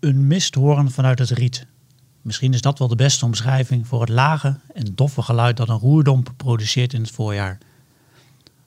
[0.00, 1.66] Een misthoorn vanuit het riet.
[2.22, 5.78] Misschien is dat wel de beste omschrijving voor het lage en doffe geluid dat een
[5.78, 7.58] roerdomp produceert in het voorjaar.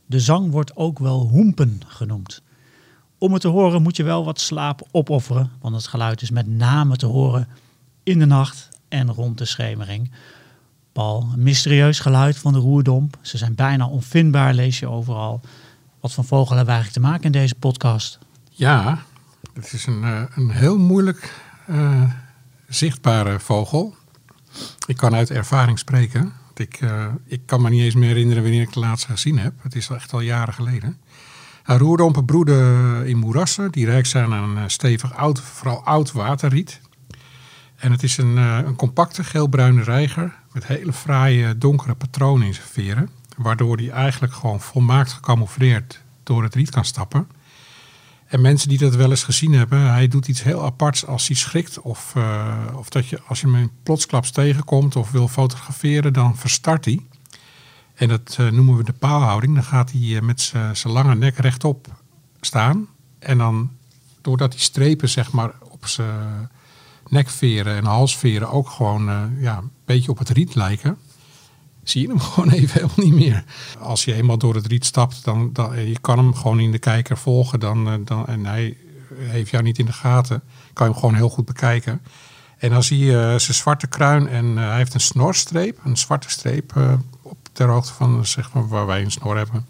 [0.05, 2.41] De zang wordt ook wel hoempen genoemd.
[3.17, 6.47] Om het te horen moet je wel wat slaap opofferen, want het geluid is met
[6.47, 7.47] name te horen
[8.03, 10.11] in de nacht en rond de schemering.
[10.91, 13.17] Paul, een mysterieus geluid van de roerdomp.
[13.21, 15.41] Ze zijn bijna onvindbaar, lees je overal.
[15.99, 18.19] Wat voor vogel hebben we eigenlijk te maken in deze podcast?
[18.49, 19.03] Ja,
[19.53, 21.33] het is een, uh, een heel moeilijk
[21.69, 22.03] uh,
[22.67, 23.95] zichtbare vogel.
[24.85, 26.33] Ik kan uit ervaring spreken.
[26.55, 29.53] Ik, uh, ik kan me niet eens meer herinneren wanneer ik de laatste gezien heb.
[29.61, 30.97] Het is echt al jaren geleden.
[31.63, 36.79] Roerdompen broeden in moerassen die rijk zijn aan stevig oud, vooral oud waterriet.
[37.77, 42.67] En het is een, een compacte geelbruine reiger met hele fraaie donkere patronen in zijn
[42.67, 43.09] veren.
[43.37, 47.27] Waardoor hij eigenlijk gewoon volmaakt gecamoufleerd door het riet kan stappen.
[48.27, 51.35] En mensen die dat wel eens gezien hebben, hij doet iets heel aparts als hij
[51.35, 51.79] schrikt.
[51.79, 56.85] Of, uh, of dat je, als je hem plotsklaps tegenkomt of wil fotograferen, dan verstart
[56.85, 57.05] hij.
[57.93, 59.53] En dat uh, noemen we de paalhouding.
[59.53, 60.41] Dan gaat hij met
[60.73, 61.87] zijn lange nek rechtop
[62.41, 62.87] staan.
[63.19, 63.71] En dan,
[64.21, 66.49] doordat die strepen zeg maar op zijn
[67.09, 70.97] nekveren en halsveren ook gewoon ja, een beetje op het riet lijken,
[71.89, 73.43] zie je hem gewoon even helemaal niet meer.
[73.79, 76.79] Als je eenmaal door het riet stapt, dan, dan je kan hem gewoon in de
[76.79, 77.59] kijker volgen.
[77.59, 78.77] Dan, dan, en hij
[79.15, 80.43] heeft jou niet in de gaten.
[80.73, 82.01] Kan je hem gewoon heel goed bekijken.
[82.57, 85.79] En dan zie je zijn zwarte kruin en hij heeft een snorstreep.
[85.83, 86.73] Een zwarte streep
[87.21, 89.65] op ter hoogte van zeg maar, waar wij een snor hebben.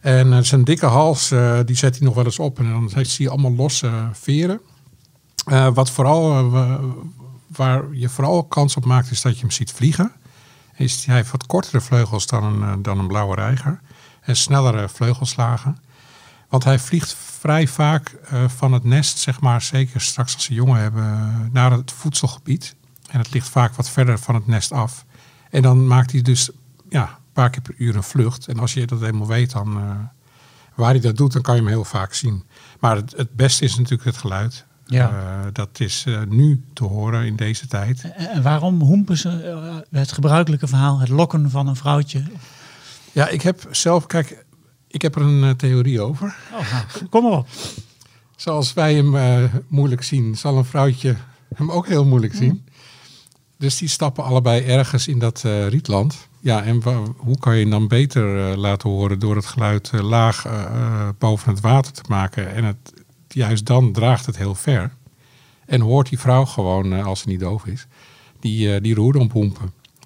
[0.00, 1.28] En zijn dikke hals,
[1.64, 2.58] die zet hij nog wel eens op.
[2.58, 4.60] En dan zie je allemaal losse veren.
[5.74, 6.50] Wat vooral,
[7.46, 10.12] waar je vooral kans op maakt, is dat je hem ziet vliegen
[10.76, 13.80] is, hij heeft wat kortere vleugels dan een, eh, dan een blauwe reiger.
[14.20, 15.78] En snellere vleugelslagen.
[16.48, 18.14] Want hij vliegt vrij vaak
[18.46, 22.74] van het nest, zeg maar, zeker straks als ze jongen hebben, naar het voedselgebied.
[23.10, 25.04] En het ligt vaak wat verder van het nest af.
[25.50, 26.50] En dan maakt hij dus
[26.88, 28.46] ja, een paar keer per uur een vlucht.
[28.46, 29.74] En als je dat eenmaal weet, dan
[30.74, 32.44] waar hij dat doet, dan kan je hem heel vaak zien.
[32.80, 34.64] Maar het, het beste is natuurlijk het geluid.
[34.88, 35.10] Ja.
[35.10, 38.12] Uh, dat is uh, nu te horen in deze tijd.
[38.14, 39.60] En waarom hoempen ze
[39.92, 42.22] uh, het gebruikelijke verhaal, het lokken van een vrouwtje?
[43.12, 44.44] Ja, ik heb zelf, kijk,
[44.88, 46.36] ik heb er een theorie over.
[46.52, 47.48] Oh, nou, kom maar op.
[48.36, 51.16] Zoals wij hem moeilijk zien, zal een vrouwtje
[51.54, 52.50] hem ook heel moeilijk zien.
[52.50, 52.64] Mm.
[53.58, 56.28] Dus die stappen allebei ergens in dat rietland.
[56.40, 56.82] Ja, en
[57.16, 60.46] hoe kan je hem dan beter laten horen door het geluid laag
[61.18, 62.92] boven het water te maken en het
[63.36, 64.92] juist dan draagt het heel ver.
[65.66, 67.86] En hoort die vrouw gewoon, eh, als ze niet doof is,
[68.40, 69.34] die, uh, die roerdomp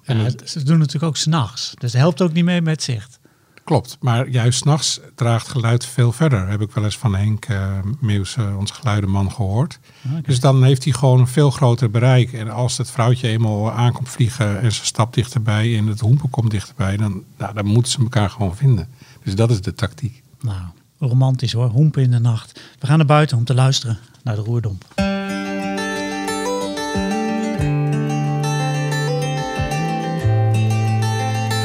[0.03, 1.73] En ja, ze doen natuurlijk ook s'nachts.
[1.77, 3.19] Dus het helpt ook niet mee met zicht.
[3.63, 6.47] Klopt, maar juist s'nachts draagt geluid veel verder.
[6.47, 9.79] Heb ik wel eens van Henk uh, Meeuws, uh, onze geluidenman, gehoord.
[10.07, 10.21] Okay.
[10.21, 12.33] Dus dan heeft hij gewoon een veel groter bereik.
[12.33, 16.51] En als het vrouwtje eenmaal aankomt vliegen en ze stapt dichterbij en het hoempen komt
[16.51, 18.87] dichterbij, dan, nou, dan moeten ze elkaar gewoon vinden.
[19.23, 20.21] Dus dat is de tactiek.
[20.41, 20.61] Nou,
[21.07, 22.61] romantisch hoor, hoempen in de nacht.
[22.79, 24.85] We gaan naar buiten om te luisteren naar de roerdomp.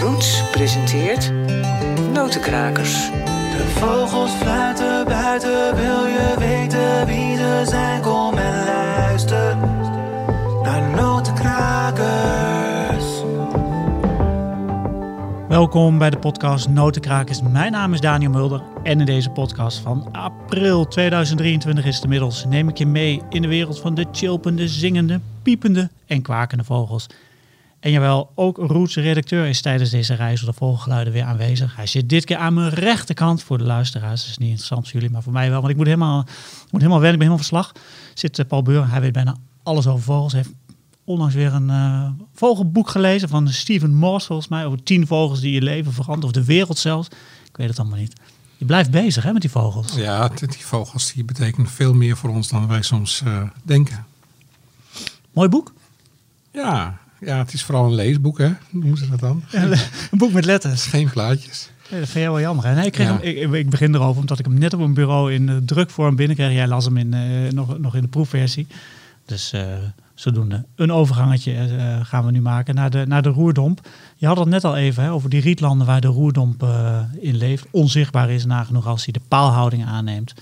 [0.00, 1.32] Roots presenteert
[2.12, 3.10] Notenkrakers.
[3.56, 8.00] De vogels fluiten buiten, wil je weten wie ze zijn?
[8.02, 8.25] Kom
[15.48, 17.42] Welkom bij de podcast Notenkrakers.
[17.42, 22.44] Mijn naam is Daniel Mulder en in deze podcast van april 2023 is het inmiddels
[22.44, 27.06] neem ik je mee in de wereld van de chilpende, zingende, piepende en kwakende vogels.
[27.80, 31.76] En jawel, ook Roots redacteur is tijdens deze reis door de vogelgeluiden weer aanwezig.
[31.76, 34.20] Hij zit dit keer aan mijn rechterkant voor de luisteraars.
[34.20, 35.60] Dat is niet interessant voor jullie, maar voor mij wel.
[35.60, 36.24] Want ik moet helemaal,
[36.70, 37.72] moet helemaal wennen, ik ben helemaal verslag.
[38.14, 40.32] Zit uh, Paul Beur, hij weet bijna alles over vogels.
[40.32, 40.50] Heeft
[41.06, 45.52] onlangs weer een uh, vogelboek gelezen van Stephen Morse, volgens mij, over tien vogels die
[45.52, 47.08] je leven veranderen, of de wereld zelfs.
[47.48, 48.20] Ik weet het allemaal niet.
[48.56, 49.94] Je blijft bezig hè, met die vogels.
[49.94, 54.06] Ja, die vogels die betekenen veel meer voor ons dan wij soms uh, denken.
[55.32, 55.72] Mooi boek?
[56.52, 58.52] Ja, ja, het is vooral een leesboek, hè?
[58.70, 59.42] Noemen ze dat dan?
[59.50, 60.86] Ja, een boek met letters.
[60.96, 61.70] Geen plaatjes.
[61.90, 62.64] Ja, dat vind jij wel jammer.
[62.64, 62.74] Hè?
[62.74, 63.12] Nee, ik, kreeg ja.
[63.12, 66.16] hem, ik, ik, begin erover omdat ik hem net op een bureau in uh, drukvorm
[66.16, 66.52] binnenkreeg.
[66.52, 67.08] Jij las hem in,
[67.54, 68.66] nog, nog in de proefversie.
[69.24, 69.52] Dus
[70.16, 73.88] zodoende een overgangetje uh, gaan we nu maken naar de, naar de roerdomp.
[74.16, 77.36] Je had het net al even hè, over die rietlanden waar de roerdomp uh, in
[77.36, 77.66] leeft.
[77.70, 80.34] Onzichtbaar is nagenoeg als hij de paalhouding aanneemt.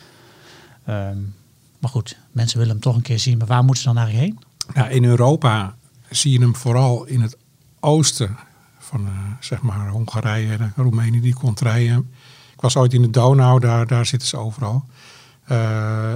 [0.88, 1.34] Um,
[1.78, 3.38] maar goed, mensen willen hem toch een keer zien.
[3.38, 4.44] Maar waar moeten ze dan eigenlijk heen?
[4.74, 5.74] Ja, in Europa
[6.10, 7.36] zie je hem vooral in het
[7.80, 8.36] oosten
[8.78, 9.08] van
[9.40, 12.10] zeg maar Hongarije, Roemenië, die contraien.
[12.54, 14.84] Ik was ooit in de Donau, daar, daar zitten ze overal.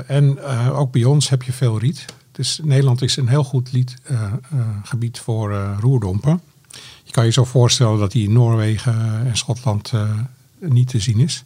[0.07, 0.41] en
[0.73, 2.05] ook bij ons heb je veel riet.
[2.39, 6.41] Dus Nederland is een heel goed liedgebied voor roerdompen.
[7.05, 9.93] Je kan je zo voorstellen dat die in Noorwegen en Schotland
[10.59, 11.45] niet te zien is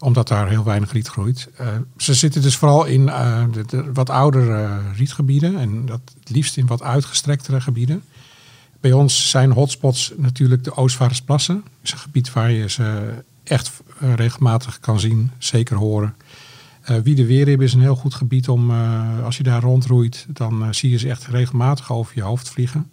[0.00, 1.48] omdat daar heel weinig riet groeit.
[1.96, 7.60] Ze zitten dus vooral in de, wat oudere rietgebieden en dat liefst in wat uitgestrektere
[7.60, 8.02] gebieden.
[8.80, 11.54] Bij ons zijn hotspots natuurlijk de Oostvaardersplassen.
[11.54, 13.14] Dat is een gebied waar je ze
[13.44, 16.14] echt regelmatig kan zien, zeker horen.
[17.02, 18.70] Wie de Weerrib is een heel goed gebied om,
[19.24, 22.90] als je daar rondroeit, dan zie je ze echt regelmatig over je hoofd vliegen.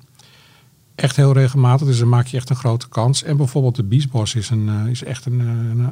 [0.95, 3.23] Echt heel regelmatig, dus dan maak je echt een grote kans.
[3.23, 5.89] En bijvoorbeeld de Biesbos is, een, is echt een,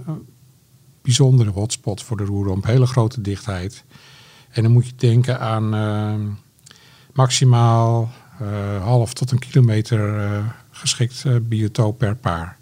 [1.05, 2.65] bijzondere hotspot voor de roerdomp.
[2.65, 3.83] Hele grote dichtheid.
[4.49, 6.31] En dan moet je denken aan uh,
[7.13, 8.11] maximaal
[8.41, 12.57] uh, half tot een kilometer uh, geschikt biotoop per paar.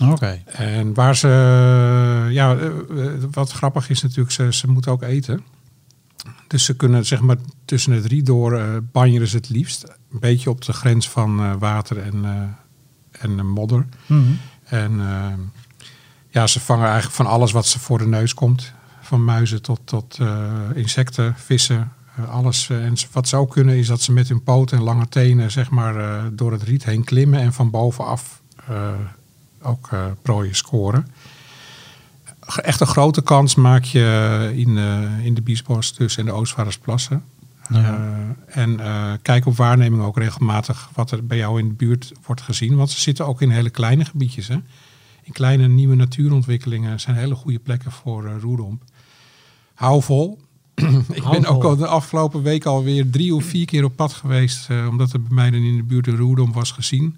[0.00, 0.42] Oké.
[0.44, 1.28] En waar ze,
[2.30, 2.56] ja,
[3.30, 5.44] wat grappig is natuurlijk, ze, ze moeten ook eten.
[6.46, 9.84] Dus ze kunnen zeg maar tussen het riet door banjeren ze het liefst.
[10.12, 12.24] Een beetje op de grens van water en,
[13.10, 13.86] en modder.
[14.06, 14.38] Mm -hmm.
[14.64, 15.00] En
[16.30, 18.72] ja, ze vangen eigenlijk van alles wat ze voor de neus komt.
[19.00, 22.68] Van muizen tot, tot uh, insecten, vissen, uh, alles.
[22.68, 25.50] Uh, en wat ze ook kunnen is dat ze met hun poten en lange tenen
[25.50, 28.42] zeg maar, door het riet heen klimmen en van bovenaf
[29.62, 29.88] ook
[30.22, 31.06] prooien scoren.
[32.62, 34.76] Echt een grote kans maak je in,
[35.24, 37.24] in de Biesbos dus in de Oostvaardersplassen.
[37.70, 37.98] Ja.
[38.46, 38.80] en
[39.22, 42.76] kijk op waarneming ook regelmatig wat er bij jou in de buurt wordt gezien.
[42.76, 44.48] Want ze zitten ook in hele kleine gebiedjes.
[44.48, 44.56] Hè?
[45.28, 48.82] in kleine nieuwe natuurontwikkelingen zijn hele goede plekken voor uh, roerdomp.
[49.74, 50.40] Hou vol.
[51.12, 54.68] ik ben ook al de afgelopen week alweer drie of vier keer op pad geweest,
[54.88, 57.16] omdat er bij mij dan in de buurt een roerdomp was gezien.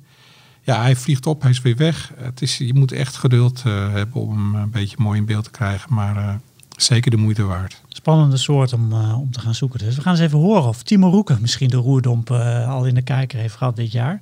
[0.71, 2.13] Ja, hij vliegt op, hij is weer weg.
[2.17, 5.45] Het is, je moet echt geduld uh, hebben om hem een beetje mooi in beeld
[5.45, 6.41] te krijgen, maar
[6.77, 7.83] zeker de moeite waard.
[7.89, 9.79] Spannende soort om, om te gaan zoeken.
[9.79, 13.03] Dus we gaan eens even horen of Timo Roeken misschien de roerdomp al in de
[13.03, 14.21] kijker heeft gehad dit jaar.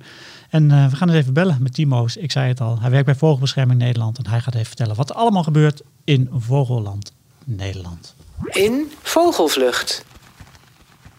[0.49, 2.17] En uh, we gaan eens even bellen met Timo's.
[2.17, 4.17] Ik zei het al, hij werkt bij Vogelbescherming Nederland.
[4.17, 7.13] En hij gaat even vertellen wat er allemaal gebeurt in Vogelland
[7.43, 8.15] Nederland.
[8.47, 10.05] In Vogelvlucht.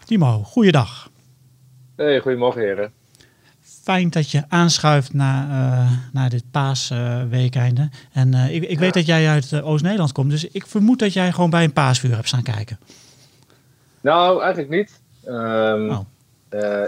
[0.05, 1.09] Timo, goeiedag.
[1.95, 3.00] Hey, goedemorgen heren.
[3.81, 7.81] Fijn dat je aanschuift na, uh, naar dit paasweekeinde.
[7.81, 8.79] Uh, en uh, ik, ik ja.
[8.79, 10.29] weet dat jij uit Oost-Nederland komt.
[10.29, 12.79] Dus ik vermoed dat jij gewoon bij een paasvuur hebt staan kijken.
[14.01, 15.01] Nou, eigenlijk niet.
[15.27, 15.99] Um, oh.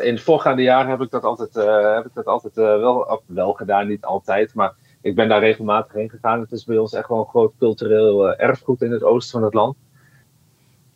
[0.03, 1.53] In voorgaande jaren heb ik dat altijd,
[1.95, 6.09] heb ik dat altijd wel, wel gedaan, niet altijd, maar ik ben daar regelmatig heen
[6.09, 6.39] gegaan.
[6.39, 9.53] Het is bij ons echt wel een groot cultureel erfgoed in het oosten van het
[9.53, 9.75] land.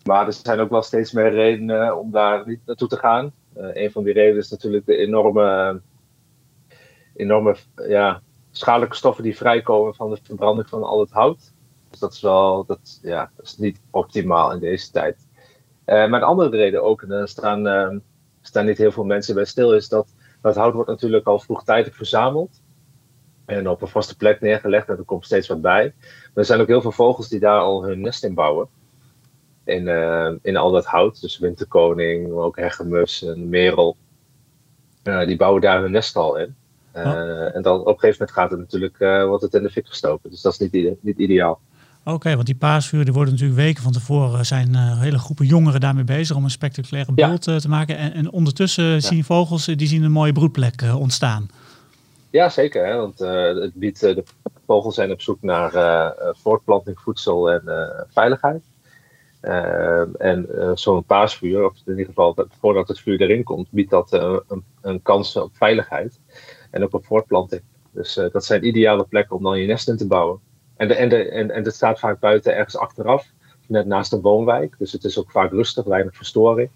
[0.03, 3.31] Maar er zijn ook wel steeds meer redenen om daar niet naartoe te gaan.
[3.53, 5.81] een van die redenen is natuurlijk de enorme,
[7.17, 7.55] enorme
[7.87, 8.21] ja,
[8.51, 11.53] schadelijke stoffen die vrijkomen van de verbranding van al het hout.
[11.89, 15.27] Dus dat is wel dat, ja, is niet optimaal in deze tijd.
[15.85, 18.01] maar een andere reden ook, en er staan
[18.41, 20.07] staan niet heel veel mensen bij stil, is dat
[20.41, 22.61] dat hout wordt natuurlijk al vroegtijdig verzameld.
[23.45, 25.93] En op een vaste plek neergelegd en er komt steeds wat bij.
[25.99, 28.67] Maar er zijn ook heel veel vogels die daar al hun nest in bouwen.
[29.63, 31.21] In, uh, in al dat hout.
[31.21, 33.97] Dus winterkoning, maar ook hegemus en merel.
[35.03, 36.55] Uh, die bouwen daar hun nest al in.
[37.05, 37.55] Oh.
[37.55, 40.29] En dan op een gegeven moment gaat het natuurlijk, wordt het in de fik gestoken.
[40.29, 41.59] Dus dat is niet, niet ideaal.
[42.13, 45.79] Oké, want die paasvuur die worden natuurlijk weken van tevoren zijn uh, hele groepen jongeren
[45.79, 47.53] daarmee bezig om een spectaculaire beeld ja.
[47.53, 47.97] uh, te maken.
[47.97, 48.99] En, en ondertussen ja.
[48.99, 51.49] zien vogels die zien een mooie broedplek uh, ontstaan.
[52.29, 52.85] Ja, zeker.
[52.85, 52.95] Hè?
[52.95, 54.23] Want het biedt, de
[54.65, 55.71] vogels zijn op zoek naar
[56.31, 57.63] voortplanting, voedsel en
[58.13, 58.63] veiligheid.
[60.17, 64.13] en zo'n paasvuur, of in ieder geval dat, voordat het vuur erin komt, biedt dat
[64.13, 66.19] een, een, kans op veiligheid
[66.77, 67.61] en ook op voortplanting.
[67.91, 70.39] Dus dat zijn ideale plekken om dan je nest in te bouwen.
[70.75, 73.31] En, de, en, de, en, en het staat vaak buiten ergens achteraf,
[73.67, 74.75] net naast een woonwijk.
[74.77, 76.69] Dus het is ook vaak rustig, weinig verstoring.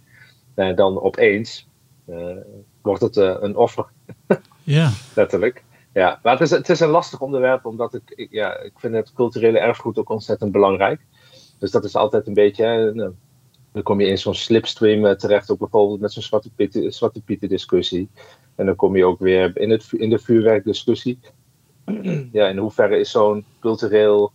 [0.56, 1.68] En dan opeens
[2.10, 2.36] uh,
[2.82, 3.86] wordt het uh, een offer.
[4.64, 4.92] ja.
[5.16, 5.64] Letterlijk.
[5.94, 8.94] Ja, maar het is, het is een lastig onderwerp, omdat ik, ik, ja, ik vind
[8.94, 11.02] het culturele erfgoed ook ontzettend belangrijk.
[11.60, 13.14] Dus dat is altijd een beetje, hè, nou,
[13.72, 17.50] dan kom je in zo'n slipstream terecht, ook bijvoorbeeld met zo'n Zwarte Pieten, Zwarte Pieten
[17.50, 18.10] discussie.
[18.62, 21.20] En dan kom je ook weer in, het, in de vuurwerkdiscussie.
[22.32, 24.32] ja, in hoeverre is zo'n cultureel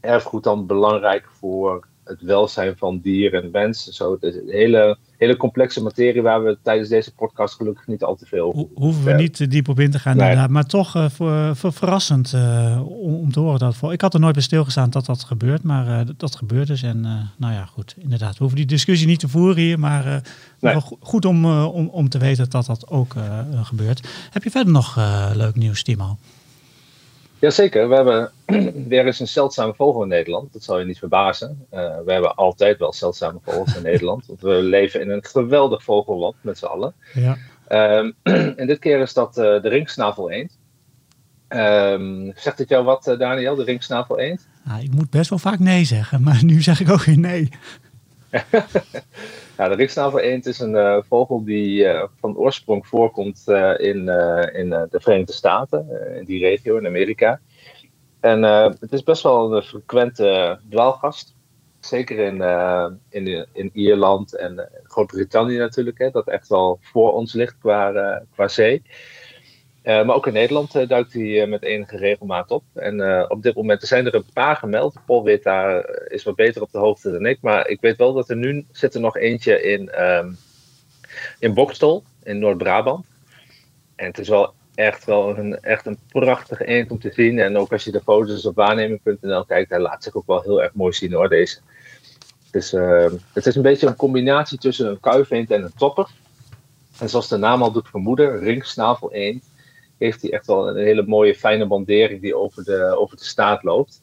[0.00, 3.92] erfgoed dan belangrijk voor het welzijn van dieren en mensen.
[3.92, 8.02] Zo, het is een hele, hele complexe materie waar we tijdens deze podcast gelukkig niet
[8.02, 8.52] al te veel...
[8.52, 10.24] Ho hoeven we niet te diep op in te gaan nee.
[10.24, 10.50] inderdaad.
[10.50, 13.92] Maar toch uh, verrassend uh, om, te horen dat...
[13.92, 16.82] Ik had er nooit bij stilgestaan dat dat gebeurt, maar uh, dat gebeurt dus.
[16.82, 17.00] En
[17.36, 18.32] nou ja, goed, inderdaad.
[18.32, 20.22] We hoeven die discussie niet te voeren hier, maar
[20.60, 20.76] nee.
[21.00, 23.14] goed om, om, om te weten dat dat ook
[23.62, 24.08] gebeurt.
[24.30, 24.96] Heb je verder nog
[25.34, 26.18] leuk nieuws, Timo?
[27.40, 28.32] Jazeker, we hebben
[28.88, 30.52] weer eens een zeldzame vogel in Nederland.
[30.52, 31.66] Dat zal je niet verbazen.
[31.74, 34.26] Uh, we hebben altijd wel zeldzame vogels in Nederland.
[34.26, 36.94] Want we leven in een geweldig vogelland met z'n allen.
[37.14, 37.36] Ja.
[37.98, 38.14] Um,
[38.56, 40.58] en dit keer is dat uh, de ringsnavel eend.
[41.48, 44.48] Um, zegt het jou wat, uh, Daniel, de ringsnavel eend?
[44.64, 47.48] Nou, ik moet best wel vaak nee zeggen, maar nu zeg ik ook geen nee.
[49.58, 51.86] ja, de ringsnavel eend is een vogel die
[52.20, 53.44] van oorsprong voorkomt
[53.76, 54.08] in,
[54.52, 55.86] in de Verenigde Staten,
[56.16, 57.40] in die regio in Amerika.
[58.20, 61.36] En het is best wel een frequente dwaalgast.
[61.80, 62.42] Zeker in,
[63.08, 68.48] in, in Ierland en Groot-Brittannië natuurlijk, hè, dat echt wel voor ons ligt qua, qua
[68.48, 68.82] zee.
[69.82, 72.62] Maar ook in Nederland duikt hij met enige regelmaat op.
[72.74, 74.94] En op dit moment zijn er een paar gemeld.
[75.06, 77.38] Paul weet daar is wat beter op de hoogte dan ik.
[77.40, 80.36] Maar ik weet wel dat er nu zit er nog eentje in, um,
[81.38, 83.06] in Bokstol, in Noord-Brabant.
[83.96, 87.38] En het is wel echt wel een, echt een prachtige eend om te zien.
[87.38, 90.62] En ook als je de foto's op waarneming.nl kijkt, hij laat zich ook wel heel
[90.62, 91.58] erg mooi zien hoor, deze.
[92.50, 96.08] Dus, uh, het is een beetje een combinatie tussen een kuifeend en een topper.
[96.98, 99.44] En zoals de naam al doet vermoeden, ringsnavel eend,
[99.98, 103.62] heeft hij echt wel een hele mooie fijne bandering die over de, over de staat
[103.62, 104.02] loopt.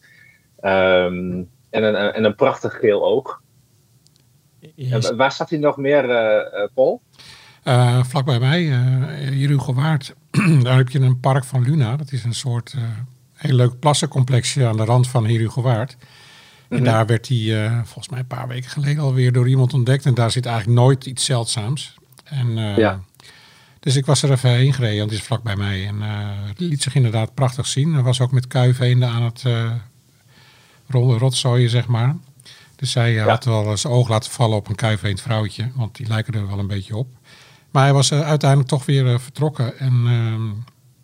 [0.61, 3.41] Um, en, een, en een prachtig geel oog.
[4.75, 5.11] Yes.
[5.11, 7.01] waar staat hij nog meer, uh, Paul?
[7.63, 10.15] Uh, vlak bij mij, uh, hier Waard.
[10.63, 11.95] daar heb je een park van Luna.
[11.95, 12.83] Dat is een soort uh,
[13.33, 15.97] heel leuk plassencomplexje aan de rand van Herugewaard.
[16.69, 16.85] En mhm.
[16.85, 20.05] daar werd hij volgens mij een paar weken geleden alweer door iemand ontdekt.
[20.05, 21.95] En daar zit eigenlijk nooit iets zeldzaams.
[22.23, 23.03] En, ja.
[23.85, 25.87] Dus ik was er even heen gereden, want het is vlak bij mij.
[25.87, 26.01] En
[26.47, 27.93] het liet zich inderdaad prachtig zien.
[27.93, 29.43] Er was ook met kuiveenden aan het
[30.87, 32.15] rollen rotzooien, zeg maar.
[32.75, 33.27] Dus zij ja.
[33.27, 35.71] had wel eens oog laten vallen op een kuiveend vrouwtje.
[35.75, 37.07] Want die lijken er wel een beetje op.
[37.71, 39.79] Maar hij was uiteindelijk toch weer vertrokken.
[39.79, 40.35] En uh,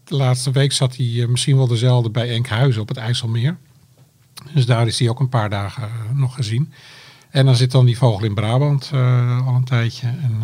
[0.03, 3.57] de laatste week zat hij misschien wel dezelfde bij Enkhuizen op het IJsselmeer.
[4.53, 6.73] Dus daar is hij ook een paar dagen nog gezien.
[7.29, 8.89] En dan zit dan die vogel in Brabant
[9.45, 10.07] al een tijdje.
[10.07, 10.43] En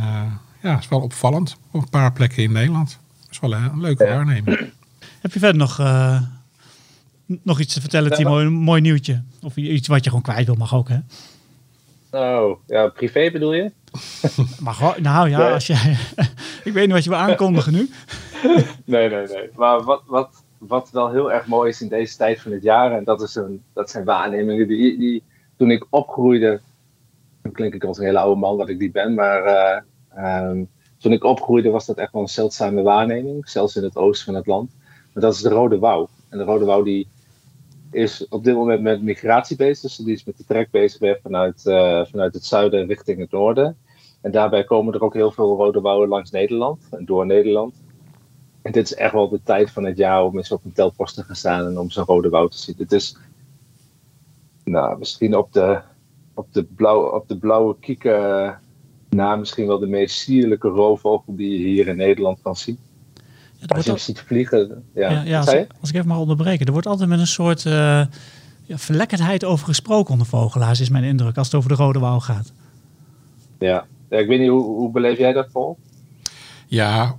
[0.61, 2.99] ja, is wel opvallend op een paar plekken in Nederland.
[3.21, 4.13] Dat is wel een leuke ja.
[4.15, 4.57] waarneming.
[5.21, 5.77] Heb je verder nog,
[7.25, 8.39] nog iets te vertellen, Timo?
[8.39, 9.21] Een mooi nieuwtje?
[9.41, 10.97] Of iets wat je gewoon kwijt wil, mag ook, hè?
[12.11, 13.71] Oh, ja, privé bedoel je?
[14.63, 15.97] Maar nou ja, als jij,
[16.63, 17.89] ik weet niet wat je wil aankondigen nu.
[18.85, 19.49] nee, nee, nee.
[19.55, 22.91] Maar wat, wat, wat wel heel erg mooi is in deze tijd van het jaar,
[22.91, 25.23] en dat, is een, dat zijn waarnemingen die, die
[25.57, 26.61] toen ik opgroeide,
[27.41, 29.81] dan klink ik als een hele oude man dat ik die ben, maar uh,
[30.17, 34.25] um, toen ik opgroeide was dat echt wel een zeldzame waarneming, zelfs in het oosten
[34.25, 34.75] van het land.
[35.13, 36.09] Maar dat is de Rode Wouw.
[36.29, 37.07] En de Rode Wouw die
[37.91, 39.81] is op dit moment met migratie bezig.
[39.81, 43.77] Dus die is met de trek bezig vanuit, uh, vanuit het zuiden richting het noorden.
[44.21, 47.75] En daarbij komen er ook heel veel rode wouwen langs Nederland en door Nederland.
[48.61, 51.15] En dit is echt wel de tijd van het jaar om eens op een telpost
[51.15, 52.75] te gaan staan en om zo'n rode wouw te zien.
[52.77, 53.17] Het is
[54.63, 55.79] nou, misschien op de,
[56.33, 58.59] op de, blauwe, op de blauwe kieken
[59.09, 62.77] na misschien wel de meest sierlijke roofvogel die je hier in Nederland kan zien.
[63.57, 64.83] Ja, als je hem ziet vliegen.
[64.93, 66.65] Ja, ja, ja als, als, ik even mag onderbreken.
[66.65, 67.73] Er wordt altijd met een soort uh,
[68.63, 72.19] ja, verlekkerdheid over gesproken onder vogelaars, is mijn indruk, als het over de rode wouw
[72.19, 72.51] gaat.
[73.59, 75.77] Ja, ja ik weet niet, hoe, hoe beleef jij dat, Paul?
[76.67, 77.15] Ja,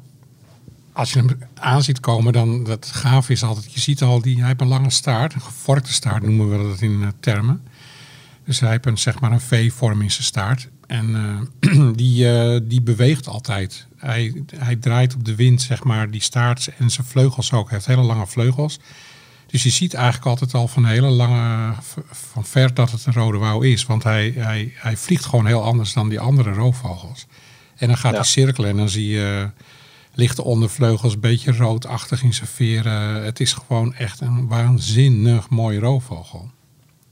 [0.92, 3.72] als je hem aan ziet komen, dan dat gaaf is altijd.
[3.72, 6.80] Je ziet al, die, hij heeft een lange staart, een gevorkte staart noemen we dat
[6.80, 7.62] in uh, termen.
[8.44, 10.68] Dus hij heeft een, zeg maar een V-vorm in zijn staart.
[10.88, 11.10] En
[11.60, 13.86] uh, die, uh, die beweegt altijd.
[13.96, 17.64] Hij, hij draait op de wind, zeg maar, die staart en zijn vleugels ook.
[17.64, 18.78] Hij heeft hele lange vleugels.
[19.46, 21.72] Dus je ziet eigenlijk altijd al van hele lange,
[22.10, 23.86] van ver dat het een rode wouw is.
[23.86, 27.26] Want hij, hij, hij vliegt gewoon heel anders dan die andere roofvogels.
[27.76, 29.50] En dan gaat hij cirkelen en dan zie je
[30.14, 33.24] lichte ondervleugels, een beetje roodachtig in zijn veren.
[33.24, 36.50] Het is gewoon echt een waanzinnig mooi roofvogel.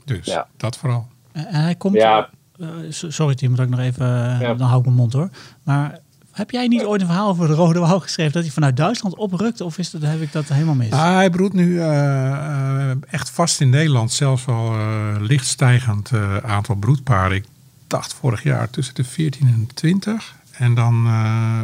[0.04, 1.08] Dus dat vooral.
[1.32, 1.94] En hij komt...
[1.94, 2.30] Ja.
[2.58, 4.38] Uh, sorry Tim, dat ik nog even...
[4.58, 5.30] Dan hou ik mijn mond hoor.
[5.62, 5.98] Maar
[6.36, 9.16] heb jij niet ooit een verhaal over de Rode Wouw geschreven dat hij vanuit Duitsland
[9.16, 9.60] oprukt?
[9.60, 10.90] Of is dat, heb ik dat helemaal mis?
[10.90, 14.12] Ah, hij broedt nu uh, echt vast in Nederland.
[14.12, 16.10] Zelfs al uh, licht stijgend
[16.42, 17.36] aantal broedparen.
[17.36, 17.44] Ik
[17.86, 20.34] dacht vorig jaar tussen de 14 en 20.
[20.50, 21.08] En dan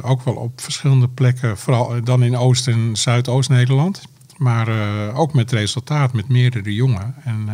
[0.02, 1.58] ook wel op verschillende plekken.
[1.58, 4.02] Vooral dan in Oost- en Zuidoost-Nederland.
[4.37, 4.68] Maar
[5.14, 7.14] ook met resultaat met meerdere jongen.
[7.25, 7.49] En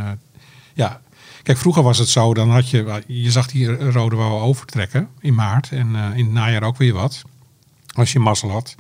[0.75, 1.01] ja,
[1.49, 5.35] Kijk, vroeger was het zo, dan had je, je zag die rode wouw overtrekken in
[5.35, 7.23] maart en uh, in het najaar ook weer wat.
[7.95, 8.75] Als je mazzel had.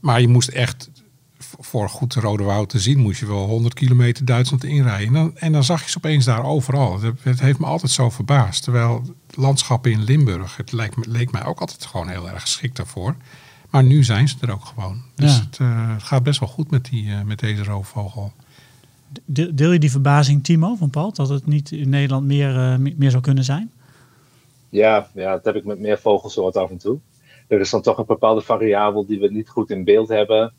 [0.00, 0.90] Maar je moest echt,
[1.38, 5.06] voor goed de rode wouw te zien, moest je wel 100 kilometer Duitsland inrijden.
[5.06, 7.00] En dan, en dan zag je ze opeens daar overal.
[7.22, 8.62] Het, heeft me altijd zo verbaasd.
[8.62, 13.16] Terwijl landschappen in Limburg, het leek, leek mij ook altijd gewoon heel erg geschikt daarvoor.
[13.70, 15.02] Maar nu zijn ze er ook gewoon.
[15.14, 18.32] Dus het, uh, het, gaat best wel goed met, die, uh, met deze roofvogel.
[19.24, 23.10] Deel je die verbazing, Timo, van Paul, dat het niet in Nederland meer, uh, meer
[23.10, 23.72] zou kunnen zijn?
[24.68, 26.98] Ja, ja, dat heb ik met meer vogelsoorten af en toe.
[27.48, 30.52] Er is dan toch een bepaalde variabel die we niet goed in beeld hebben.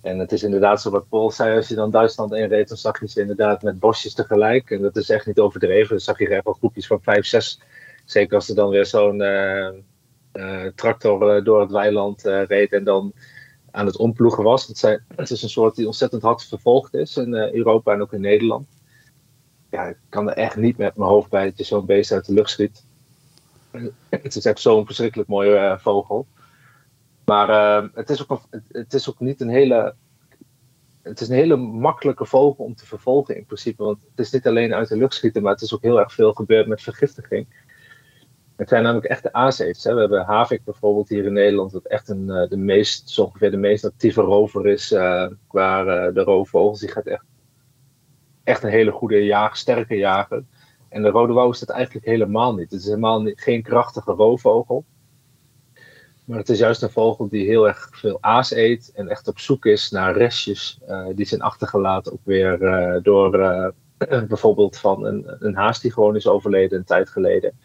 [0.00, 3.00] En het is inderdaad zo wat Paul zei, als je dan Duitsland inreed, dan zag
[3.00, 4.70] je ze inderdaad met bosjes tegelijk.
[4.70, 5.88] En dat is echt niet overdreven.
[5.88, 7.60] Dan zag je echt groepjes van vijf, zes.
[8.04, 9.68] Zeker als er dan weer zo'n uh,
[10.32, 13.12] uh, tractor door het weiland reed en dan
[13.70, 14.66] aan het omploegen was.
[14.66, 18.12] Het, zijn, het, is een soort die ontzettend hard vervolgd is in Europa en ook
[18.12, 18.68] in Nederland.
[19.70, 22.26] Ja, ik kan er echt niet met mijn hoofd bij dat je zo'n beest uit
[22.26, 22.84] de lucht schiet.
[24.08, 26.26] Het is echt zo'n verschrikkelijk mooie vogel.
[27.24, 29.94] Maar uh, het, is ook een, het is ook niet een hele.
[31.02, 33.82] Het is een hele makkelijke vogel om te vervolgen in principe.
[33.82, 36.12] Want het is niet alleen uit de lucht schieten, maar het is ook heel erg
[36.12, 37.46] veel gebeurd met vergiftiging.
[38.60, 39.84] Het zijn namelijk echte aaseters.
[39.84, 43.84] We hebben Havik bijvoorbeeld hier in Nederland, wat echt een, de meest, ongeveer de meest
[43.84, 46.80] actieve rover is uh, qua uh, de roofvogels.
[46.80, 47.24] Die gaat echt,
[48.44, 50.44] echt een hele goede jager, sterke jager.
[50.88, 52.70] En de rode wouw is dat eigenlijk helemaal niet.
[52.70, 54.84] Het is helemaal geen krachtige roofvogel.
[56.24, 59.38] Maar het is juist een vogel die heel erg veel aas eet en echt op
[59.38, 60.80] zoek is naar restjes
[61.14, 62.58] die zijn achtergelaten ook weer
[63.02, 63.30] door
[64.28, 67.58] bijvoorbeeld van een, een haas die gewoon is overleden een tijd geleden.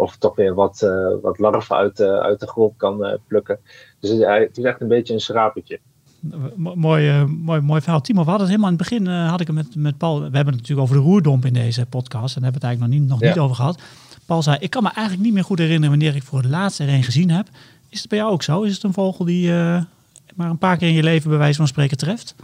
[0.00, 0.80] Of toch weer wat,
[1.22, 3.58] wat larven uit, uit de grond kan plukken.
[4.00, 5.80] Dus het is echt een beetje een schrapertje.
[6.54, 8.00] Mooi, mooi, mooi verhaal.
[8.00, 10.16] Timo, we hadden het helemaal aan het begin, had ik het met, met Paul.
[10.16, 12.36] We hebben het natuurlijk over de roerdomp in deze podcast.
[12.36, 13.28] En daar hebben we het eigenlijk nog niet, nog ja.
[13.28, 13.80] niet over gehad.
[14.26, 16.80] Paul zei, ik kan me eigenlijk niet meer goed herinneren wanneer ik voor het laatst
[16.80, 17.46] er een gezien heb.
[17.88, 18.62] Is het bij jou ook zo?
[18.62, 19.82] Is het een vogel die uh,
[20.34, 22.34] maar een paar keer in je leven bij wijze van spreken treft?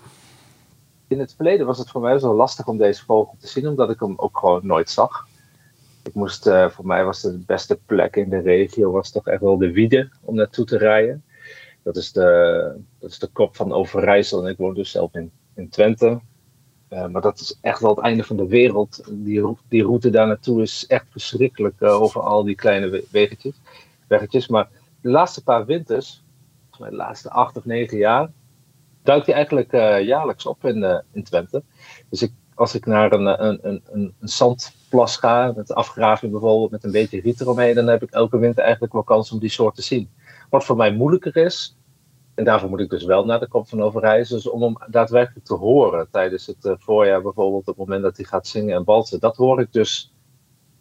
[1.08, 3.90] In het verleden was het voor mij wel lastig om deze vogel te zien, omdat
[3.90, 5.26] ik hem ook gewoon nooit zag.
[6.06, 9.40] Ik moest, uh, voor mij was de beste plek in de regio was toch echt
[9.40, 11.24] wel de Wiede om naartoe te rijden.
[11.82, 15.30] Dat is de, dat is de kop van Overijssel en ik woon dus zelf in,
[15.54, 16.20] in Twente.
[16.90, 19.02] Uh, maar dat is echt wel het einde van de wereld.
[19.10, 23.60] Die, die route daar naartoe is echt verschrikkelijk over al die kleine weggetjes.
[24.06, 24.48] weggetjes.
[24.48, 24.68] Maar
[25.00, 26.22] de laatste paar winters,
[26.78, 28.30] de laatste acht of negen jaar,
[29.02, 29.72] duikt hij eigenlijk
[30.06, 31.62] jaarlijks op in, in Twente.
[32.08, 36.84] Dus ik, als ik naar een, een, een, een, zandplas ga, met afgraving bijvoorbeeld, met
[36.84, 39.74] een beetje riet eromheen, dan heb ik elke winter eigenlijk wel kans om die soort
[39.74, 40.10] te zien.
[40.50, 41.76] Wat voor mij moeilijker is,
[42.34, 45.54] en daarvoor moet ik dus wel naar de kop van Overijssel, om hem daadwerkelijk te
[45.54, 49.20] horen tijdens het uh, voorjaar bijvoorbeeld, op het moment dat hij gaat zingen en balsen.
[49.20, 50.12] Dat hoor ik dus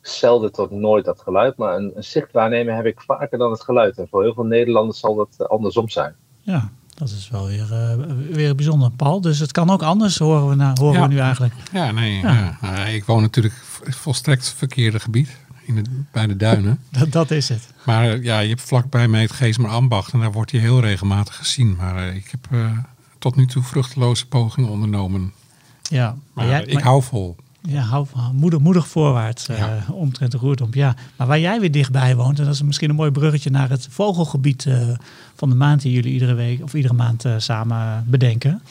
[0.02, 3.64] zelden tot nooit dat geluid, maar een, een zicht waarnemen heb ik vaker dan het
[3.64, 3.98] geluid.
[3.98, 6.16] En voor heel veel Nederlanders zal dat uh, andersom zijn.
[6.42, 9.22] Ja, dat is wel weer, uh, weer bijzonder, Paul.
[9.22, 11.08] Dus het kan ook anders, horen we, horen ja.
[11.08, 11.54] we nu eigenlijk.
[11.72, 12.20] Ja, nee.
[12.20, 12.58] Ja.
[12.62, 12.86] Ja.
[12.86, 13.54] ik woon natuurlijk
[13.84, 15.30] volstrekt verkeerde gebied.
[15.66, 16.80] In het, bij de duinen.
[17.00, 17.68] dat, dat is het.
[17.86, 21.36] Maar ja, je hebt vlakbij mij het Geesmer Ambacht en daar wordt hij heel regelmatig
[21.36, 21.76] gezien.
[21.76, 22.78] Maar uh, ik heb uh,
[23.20, 25.34] tot nu toe vruchteloze pogingen ondernomen.
[25.82, 27.36] Ja, maar, maar jij, ik maar, hou vol.
[27.68, 29.86] Ja, hou, moedig, moedig voorwaarts uh, ja.
[29.92, 30.74] omtrent de roerdomp.
[30.74, 33.70] Ja, maar waar jij weer dichtbij woont, en dat is misschien een mooi bruggetje naar
[33.70, 34.90] het vogelgebied uh,
[35.36, 38.62] van de maand die jullie iedere week of iedere maand uh, samen bedenken.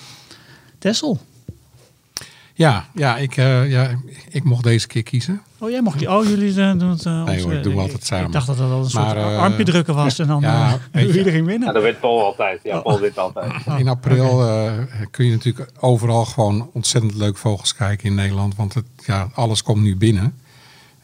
[0.79, 1.21] Tessel.
[2.57, 3.90] Ja, ja, ik, ja,
[4.29, 5.43] ik mocht deze keer kiezen.
[5.59, 7.05] Oh, jij mocht Oh, jullie doen het.
[7.05, 8.27] Uh, nee, hoor, ik doe altijd samen.
[8.27, 10.79] Ik dacht dat dat wel een soort maar, uh, armpje drukken was en dan ja,
[10.93, 11.69] uh, iedereen winnen.
[11.69, 12.61] Ja, dat wint Paul altijd.
[12.62, 13.53] Ja, Paul wint altijd.
[13.79, 14.87] In april okay.
[15.11, 18.57] kun je natuurlijk overal gewoon ontzettend leuk vogels kijken in Nederland.
[18.57, 20.38] Want het, ja, alles komt nu binnen.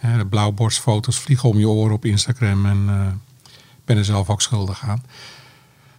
[0.01, 2.67] de blauwborstfoto's vliegen om je oren op Instagram.
[2.67, 2.89] En
[3.55, 5.03] ik ben er zelf ook schuldig aan.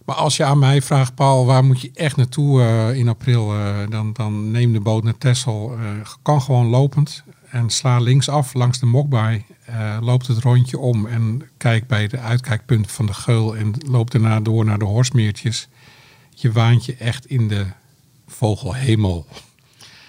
[0.04, 3.54] Maar als je aan mij vraagt, Paul, waar moet je echt naartoe uh, in april?
[3.54, 5.74] Uh, dan, dan neem de boot naar Texel.
[5.78, 5.84] Uh,
[6.22, 9.44] kan gewoon lopend en sla linksaf langs de Mokbaai.
[10.00, 13.56] loopt het rondje om en kijk bij de uitkijkpunten van de Geul.
[13.56, 15.68] En loopt daarna door naar de Horsmeertjes.
[16.30, 17.66] Je waant je echt in de
[18.26, 19.26] vogelhemel.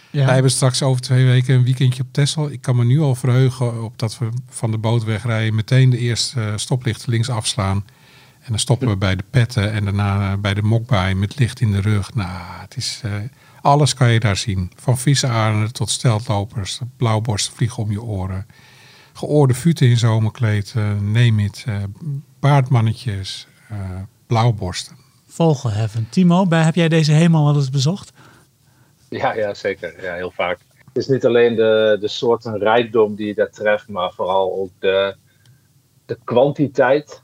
[0.09, 0.25] Ja.
[0.25, 2.51] Wij hebben straks over twee weken een weekendje op Texel.
[2.51, 5.55] Ik kan me nu al verheugen op dat we van de boot wegrijden.
[5.55, 7.85] Meteen de eerste stoplicht links afslaan.
[8.43, 11.71] En dan stoppen we bij de petten en daarna bij de mokbaai met licht in
[11.71, 12.13] de rug.
[12.13, 13.11] Nou, het is, uh,
[13.61, 14.71] alles kan je daar zien.
[14.75, 18.45] Van vissearenden tot steltlopers, blauwborsten vliegen om je oren.
[19.13, 21.75] Geoorde futen in zomerkleed, uh, neem het, uh,
[22.39, 23.47] baardmannetjes,
[24.27, 24.95] blauwborsten.
[25.27, 26.07] Vogelheffen.
[26.09, 28.11] Timo, bij, heb jij deze helemaal wel eens bezocht?
[29.09, 30.03] Ja, ja zeker.
[30.03, 30.59] Ja, heel vaak.
[30.77, 34.69] het is niet alleen de, de soorten rijkdom die je daar treft, maar vooral ook
[34.79, 35.15] de,
[36.05, 37.22] de kwantiteit,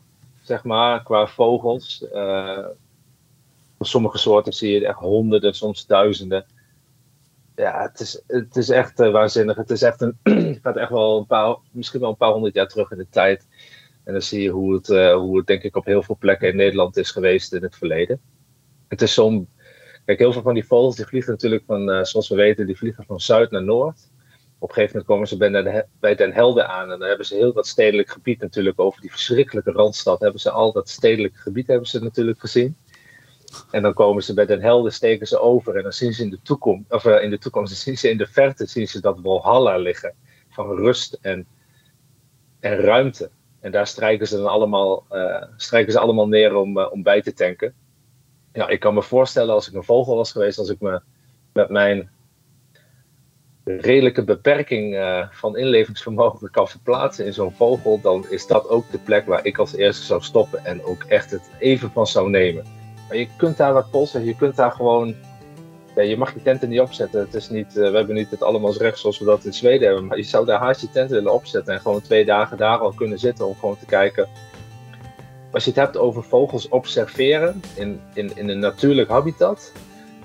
[0.50, 2.06] zeg maar, qua vogels.
[2.14, 2.66] Uh,
[3.80, 6.46] sommige soorten zie je echt honderden, soms duizenden.
[7.56, 9.56] Ja, het is, het is echt uh, waanzinnig.
[9.56, 10.18] Het is echt een,
[10.64, 13.48] gaat echt wel een paar, misschien wel een paar honderd jaar terug in de tijd.
[14.04, 16.50] En dan zie je hoe het, uh, hoe het denk ik op heel veel plekken
[16.50, 18.22] in Nederland is geweest in het verleden.
[18.88, 19.48] Het is zo'n
[20.06, 23.04] Kijk, heel veel van die vogels die vliegen natuurlijk van, zoals we weten, die vliegen
[23.04, 24.09] van zuid naar noord.
[24.60, 27.26] Op een gegeven moment komen ze bij, de, bij Den Helder aan en dan hebben
[27.26, 30.20] ze heel dat stedelijk gebied natuurlijk over die verschrikkelijke randstad.
[30.20, 32.78] Hebben ze al dat stedelijk gebied hebben ze natuurlijk gezien.
[33.72, 36.30] En dan komen ze bij Den Helder, steken ze over en dan zien ze in
[36.30, 39.20] de toekomst, of uh, in de toekomst, zien ze in de verte, zien ze dat
[39.22, 40.14] Walhalla liggen
[40.50, 41.48] van rust en,
[42.60, 43.30] en ruimte.
[43.60, 47.34] En daar strijken ze dan allemaal, uh, strijken ze allemaal neer om, om bij te
[47.34, 47.74] tanken
[48.54, 51.02] ja, ik kan me voorstellen als ik een vogel was geweest, als ik me
[51.54, 52.10] met mijn
[53.78, 58.98] redelijke beperking uh, van inlevingsvermogen kan verplaatsen in zo'n vogel, dan is dat ook de
[58.98, 62.66] plek waar ik als eerste zou stoppen en ook echt het even van zou nemen.
[63.08, 65.16] Maar je kunt daar wat polsen, je kunt daar gewoon.
[65.96, 67.20] Ja, je mag je tenten niet opzetten.
[67.20, 69.88] Het is niet, uh, we hebben niet het allemaal recht zoals we dat in Zweden
[69.88, 70.06] hebben.
[70.06, 72.94] Maar je zou daar haast je tent willen opzetten en gewoon twee dagen daar al
[72.94, 74.28] kunnen zitten om gewoon te kijken
[75.52, 79.72] als je het hebt over vogels observeren in, in, in een natuurlijk habitat.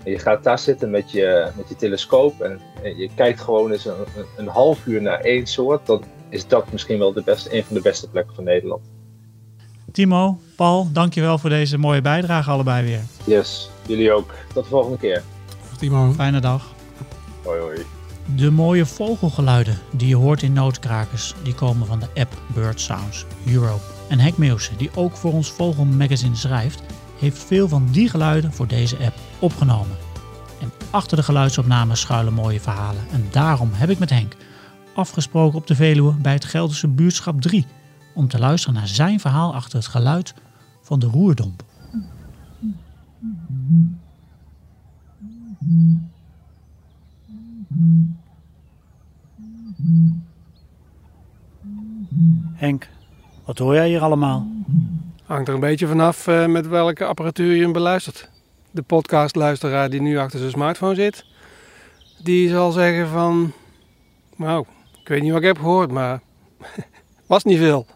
[0.05, 2.61] En je gaat daar zitten met je, met je telescoop en,
[2.97, 3.95] je kijkt gewoon eens een,
[4.37, 5.87] een, half uur naar één soort.
[5.87, 8.83] Dan is dat misschien wel de beste, een van de beste plekken van Nederland.
[9.93, 13.01] Timo, Paul, dankjewel voor deze mooie bijdrage allebei weer.
[13.25, 14.35] Yes, jullie ook.
[14.55, 15.23] Tot de volgende keer.
[15.79, 16.13] Timo.
[16.13, 16.73] Fijne dag.
[17.45, 17.79] Hoi hoi.
[18.37, 23.27] De mooie vogelgeluiden die je hoort in noodkrakers, die komen van de app Bird Sounds
[23.47, 23.83] Europe.
[24.09, 26.83] En Henk Meeuwse, die ook voor ons Vogelmagazine schrijft,
[27.25, 29.97] heeft veel van die geluiden voor deze app opgenomen.
[30.61, 33.03] En achter de geluidsopnames schuilen mooie verhalen.
[33.13, 34.37] En daarom heb ik met Henk
[34.95, 37.67] afgesproken op de Veluwe bij het Gelderse buurtschap 3
[38.15, 40.35] om te luisteren naar zijn verhaal achter het geluid
[40.83, 41.65] van de roerdomp.
[52.55, 52.89] Henk,
[53.45, 54.47] wat hoor jij hier allemaal?
[55.25, 58.29] Hangt er een beetje vanaf uh, met welke apparatuur je hem beluistert.
[58.71, 61.25] De podcastluisteraar die nu achter zijn smartphone zit,
[62.23, 63.53] die zal zeggen van...
[64.37, 64.65] Nou,
[65.01, 66.21] ik weet niet wat ik heb gehoord, maar
[67.27, 67.87] was niet veel.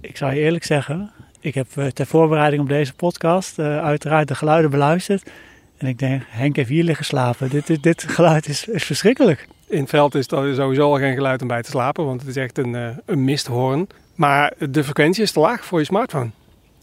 [0.00, 4.28] Ik zou je eerlijk zeggen, ik heb uh, ter voorbereiding op deze podcast uh, uiteraard
[4.28, 5.30] de geluiden beluisterd.
[5.76, 7.50] En ik denk, Henk heeft hier liggen slapen.
[7.50, 9.48] Dit, dit, dit geluid is, is verschrikkelijk.
[9.68, 12.30] In het veld is er sowieso al geen geluid om bij te slapen, want het
[12.30, 13.88] is echt een, een misthoorn.
[14.14, 16.30] Maar de frequentie is te laag voor je smartphone.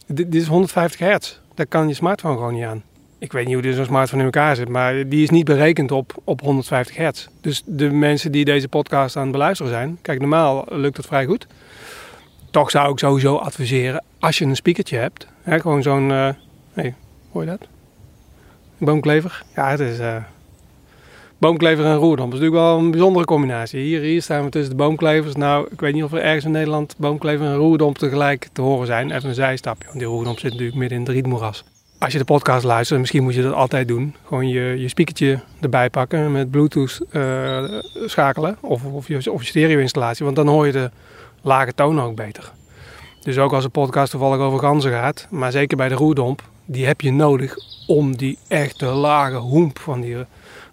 [0.06, 1.38] Dit, is 150 hertz.
[1.54, 2.82] Daar kan je smartphone gewoon niet aan.
[3.18, 6.12] Ik weet niet hoe zo'n smartphone in elkaar zit, maar die is niet berekend op,
[6.24, 7.26] op 150 hertz.
[7.40, 11.26] Dus de mensen die deze podcast aan het beluisteren zijn, kijk, normaal lukt het vrij
[11.26, 11.46] goed.
[12.50, 16.10] Toch zou ik sowieso adviseren, als je een speakertje hebt, hè, gewoon zo'n.
[16.10, 16.28] Uh,
[17.30, 17.66] hoor je dat?
[18.78, 19.42] Boomklever?
[19.54, 19.98] Ja, het is.
[19.98, 20.16] Uh,
[21.38, 22.30] boomklever en roerdom.
[22.30, 23.80] Dat is natuurlijk wel een bijzondere combinatie.
[23.80, 25.34] Hier, hier staan we tussen de boomklevers.
[25.34, 28.86] Nou, ik weet niet of er ergens in Nederland boomklever en roerdom tegelijk te horen
[28.86, 29.10] zijn.
[29.10, 31.64] Even een zijstapje, want die roerdom zit natuurlijk midden in het rietmoeras.
[31.98, 34.14] Als je de podcast luistert, misschien moet je dat altijd doen.
[34.24, 37.64] Gewoon je, je speakertje erbij pakken met bluetooth uh,
[38.06, 38.56] schakelen.
[38.60, 40.90] Of, of, je, of je stereo installatie, want dan hoor je de
[41.42, 42.52] lage toon ook beter.
[43.22, 46.86] Dus ook als de podcast toevallig over ganzen gaat, maar zeker bij de roerdomp, die
[46.86, 50.16] heb je nodig om die echte lage hoemp van die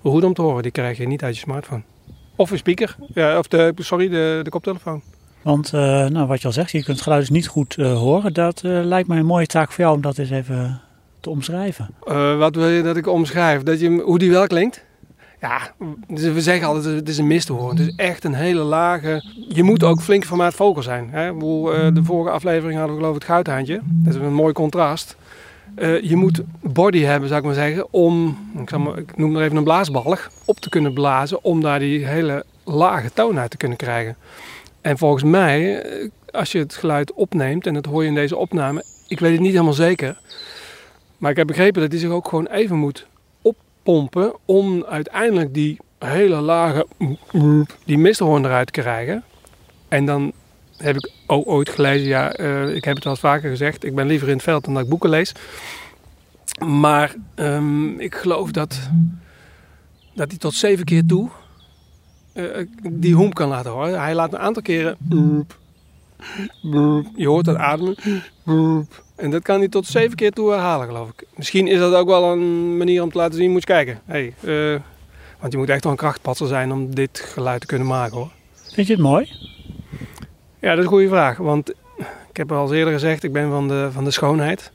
[0.09, 0.63] goed om te horen.
[0.63, 1.81] Die krijg je niet uit je smartphone.
[2.35, 5.01] Of een speaker, ja, of de, sorry, de, de koptelefoon.
[5.41, 7.97] Want uh, nou, wat je al zegt, je kunt het geluid dus niet goed uh,
[7.97, 8.33] horen.
[8.33, 10.81] Dat uh, lijkt mij een mooie taak voor jou om dat eens even
[11.19, 11.89] te omschrijven.
[12.37, 13.63] wat wil je dat ik omschrijf?
[13.63, 14.83] Dat je, hoe die wel klinkt?
[15.41, 15.73] Ja,
[16.07, 17.77] dus we zeggen altijd, het is een misthoorn.
[17.77, 19.23] Het is echt een hele lage...
[19.49, 21.09] Je moet ook flink formaat vogel zijn.
[21.11, 21.37] Hè?
[21.93, 23.81] De vorige aflevering hadden we geloof ik het guithaantje.
[23.85, 25.15] Dat is een mooi contrast.
[25.75, 29.31] Uh, je moet body hebben, zou ik maar zeggen, om, ik, zal maar, ik noem
[29.31, 33.51] maar even een blaasbalg, op te kunnen blazen om daar die hele lage toon uit
[33.51, 34.15] te kunnen krijgen.
[34.81, 38.35] En volgens mij, eh, als je het geluid opneemt, en dat hoor je in deze
[38.35, 40.19] opname, ik weet het niet helemaal zeker,
[41.17, 43.07] maar ik heb begrepen dat hij zich ook gewoon even moet
[43.41, 46.87] oppompen om uiteindelijk die hele lage,
[47.85, 49.23] die mistelhoorn eruit te krijgen.
[49.87, 50.33] En dan
[50.81, 52.07] heb ik ook ooit gelezen.
[52.07, 53.85] Ja, uh, ik heb het al vaker gezegd.
[53.85, 55.31] Ik ben liever in het veld dan dat ik boeken lees.
[56.65, 58.89] Maar um, ik geloof dat,
[60.13, 61.29] dat hij tot zeven keer toe
[62.33, 64.01] uh, die hoem kan laten horen.
[64.01, 64.97] Hij laat een aantal keren.
[67.15, 67.95] Je hoort dat ademen.
[69.15, 71.27] En dat kan hij tot zeven keer toe herhalen, geloof ik.
[71.35, 73.51] Misschien is dat ook wel een manier om te laten zien.
[73.51, 73.99] Moet je kijken.
[74.05, 74.33] Hey,
[75.39, 78.31] Want je moet echt wel een krachtpatser zijn om dit geluid te kunnen maken hoor.
[78.73, 79.31] Vind je het mooi?
[80.61, 81.37] Ja, dat is een goede vraag.
[81.37, 81.69] Want
[82.29, 84.71] ik heb al eerder gezegd, ik ben van de, van de schoonheid.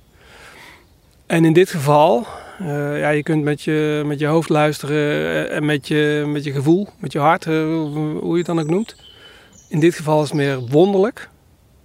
[1.27, 2.27] En in dit geval,
[2.61, 6.53] uh, ja, je kunt met je, met je hoofd luisteren en met je, met je
[6.53, 7.64] gevoel, met je hart, uh,
[8.20, 8.96] hoe je het dan ook noemt.
[9.68, 11.29] In dit geval is het meer wonderlijk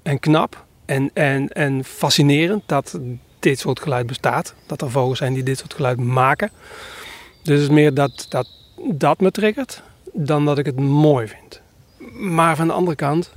[0.04, 3.00] en knap en, en, en fascinerend dat
[3.40, 4.56] dit soort geluid bestaat.
[4.68, 6.50] Dat er vogels zijn die dit soort geluid maken.
[7.44, 8.48] Dus het is meer dat, dat
[8.88, 9.82] dat me triggert
[10.14, 11.62] dan dat ik het mooi vind.
[12.14, 13.32] Maar van de andere kant,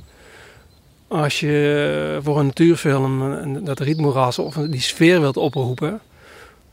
[1.15, 6.01] als je voor een natuurfilm dat rietmoeras of die sfeer wilt oproepen,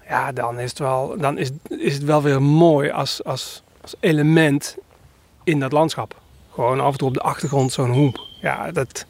[0.07, 3.95] ja, dan is het wel, dan is, is het wel weer mooi als, als, als
[3.99, 4.77] element
[5.43, 6.19] in dat landschap.
[6.53, 8.19] Gewoon af en toe op de achtergrond zo'n hoep.
[8.41, 9.05] Ja, dat,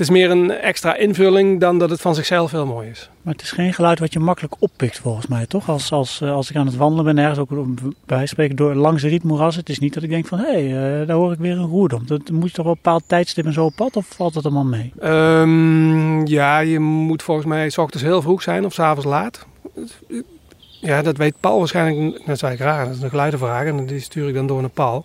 [0.00, 3.10] het is meer een extra invulling dan dat het van zichzelf heel mooi is.
[3.22, 5.68] Maar het is geen geluid wat je makkelijk oppikt volgens mij, toch?
[5.68, 7.50] Als, als, eh, als ik aan het wandelen ben ergens, ook
[8.06, 9.56] bij spreken door langs de rietmoeras.
[9.56, 11.68] Het is niet dat ik denk van, hé, hey, uh, daar hoor ik weer een
[11.68, 12.06] roerdom.
[12.06, 14.44] Dat moet je toch op een bepaald tijdstip en zo op pad of valt dat
[14.44, 14.92] allemaal mee?
[15.02, 19.46] Um, ja, je moet volgens mij s ochtends heel vroeg zijn of s avonds laat.
[20.80, 24.00] Ja, dat weet Paul waarschijnlijk, dat zei ik raar, dat is een geluidenvraag en die
[24.00, 25.04] stuur ik dan door naar Paul.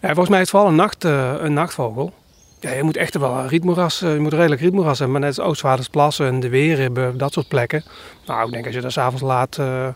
[0.00, 2.12] Ja, volgens mij is het vooral een, nacht, uh, een nachtvogel.
[2.60, 5.20] Ja, je moet echt wel rietmoeras, eh, je moet redelijk rietmoeras hebben.
[5.20, 7.84] Maar net als Oostvaardersplassen en de Weer dat soort plekken.
[8.26, 9.88] Nou, ik denk als je daar s'avonds laat uh,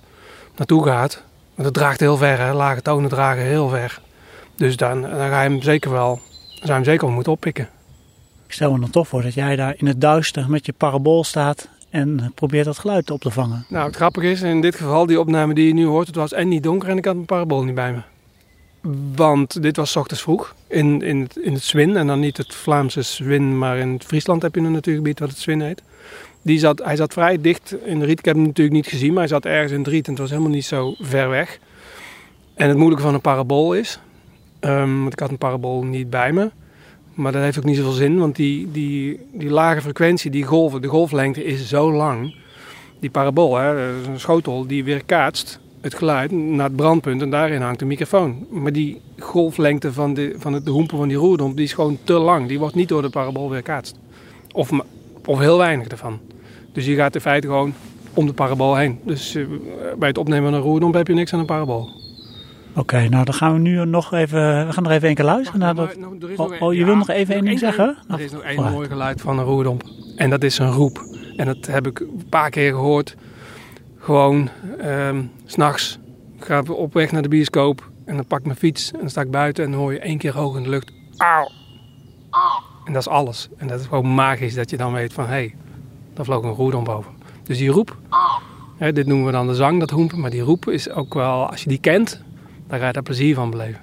[0.57, 1.23] naartoe gaat.
[1.55, 2.53] Want het draagt heel ver, hè.
[2.53, 4.01] lage tonen dragen heel ver.
[4.57, 7.33] Dus dan, dan ga je hem zeker wel, dan zou je hem zeker wel moeten
[7.33, 7.69] oppikken.
[8.47, 11.25] Ik stel me dan toch voor dat jij daar in het duister met je parabool
[11.25, 13.65] staat en probeert dat geluid op te vangen.
[13.69, 16.33] Nou, het grappige is, in dit geval, die opname die je nu hoort, het was
[16.33, 18.01] en niet donker en ik had mijn parabool niet bij me.
[19.17, 21.97] Want dit was ochtends vroeg in, in, het, in het Zwin.
[21.97, 25.39] En dan niet het Vlaamse Zwin, maar in Friesland heb je een natuurgebied wat het
[25.39, 25.83] Zwin heet.
[26.43, 28.19] Die zat, hij zat vrij dicht in de riet.
[28.19, 30.21] Ik heb hem natuurlijk niet gezien, maar hij zat ergens in het riet en het
[30.21, 31.59] was helemaal niet zo ver weg.
[32.55, 34.01] En het moeilijke van een parabool is,
[34.61, 36.51] um, want ik had een parabool niet bij me.
[37.15, 40.83] Maar dat heeft ook niet zoveel zin, want die, die, die lage frequentie, die golven,
[40.83, 42.35] de golflengte is zo lang.
[43.01, 47.61] Die parabool, hè, een schotel die weer kaatst het geluid naar het brandpunt en daarin
[47.61, 48.47] hangt de microfoon.
[48.51, 51.99] Maar die golflengte van de, van het, de hoempen van die roerdomp die is gewoon
[52.05, 52.49] te lang.
[52.49, 53.99] Die wordt niet door de parabool weerkaatst.
[54.53, 54.71] Of,
[55.25, 56.19] of heel weinig ervan.
[56.73, 57.75] Dus je gaat in feite gewoon
[58.15, 58.99] om de parabool heen.
[59.03, 59.47] Dus uh,
[59.99, 61.89] bij het opnemen van een roerdomp heb je niks aan een parabool.
[62.77, 65.61] Oké, nou dan gaan we nu nog even, we gaan nog even één keer luisteren.
[65.61, 65.97] naar dat...
[66.37, 67.97] oh, oh, je wil nog even één ding zeggen?
[68.09, 69.83] Er is nog één mooi geluid van een roerdomp.
[70.17, 71.05] En dat is een roep.
[71.37, 73.17] En dat heb ik een paar keer gehoord
[74.05, 74.49] gewoon
[74.83, 75.99] um, s'nachts
[76.39, 79.11] ga ik op weg naar de bioscoop en dan pak ik mijn fiets en dan
[79.11, 80.93] sta ik buiten en dan hoor je één keer hoog in de lucht.
[81.17, 81.49] Auw!
[82.85, 83.49] En dat is alles.
[83.57, 85.55] En dat is gewoon magisch dat je dan weet van hé, hey,
[86.15, 87.13] daar vloog een roerdom boven.
[87.43, 87.97] Dus die roep,
[88.77, 91.51] hè, dit noemen we dan de zang, dat hoempen, maar die roep is ook wel,
[91.51, 92.23] als je die kent,
[92.67, 93.81] dan ga je daar plezier van beleven.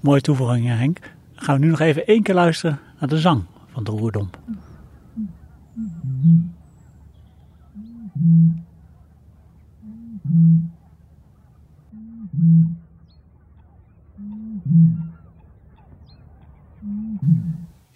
[0.00, 0.98] Mooie toevoeging, Henk.
[1.34, 4.38] Gaan we nu nog even één keer luisteren naar de zang van de roerdomp.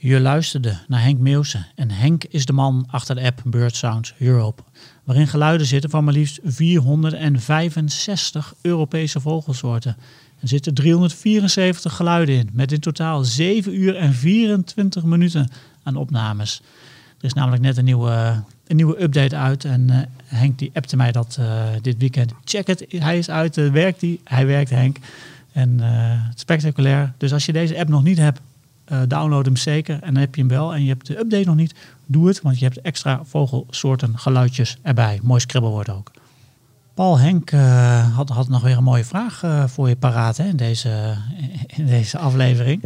[0.03, 4.15] Je luisterde naar Henk Meeuwse en Henk is de man achter de app Bird Sounds
[4.19, 4.63] Europe,
[5.05, 9.97] waarin geluiden zitten van maar liefst 465 Europese vogelsoorten.
[10.41, 15.49] Er zitten 374 geluiden in, met in totaal 7 uur en 24 minuten
[15.83, 16.63] aan opnames.
[17.21, 20.97] Er is namelijk net een nieuwe, een nieuwe update uit en uh, Henk die appte
[20.97, 22.33] mij dat uh, dit weekend.
[22.45, 24.21] Check het, hij is uit, uh, werkt hij?
[24.25, 24.97] Hij werkt Henk.
[25.53, 25.81] En
[26.35, 27.13] spectaculair.
[27.17, 28.41] Dus als je deze app nog niet hebt,
[29.09, 29.95] download hem zeker.
[29.95, 31.75] En dan heb je hem wel en je hebt de update nog niet.
[32.07, 35.21] Doe het, want je hebt extra vogelsoorten geluidjes erbij.
[35.23, 36.11] Mooi scribbelwoord ook.
[36.95, 37.51] Paul Henk
[38.15, 41.17] had, had nog weer een mooie vraag voor je paraat hè, in, deze,
[41.67, 42.83] in deze aflevering.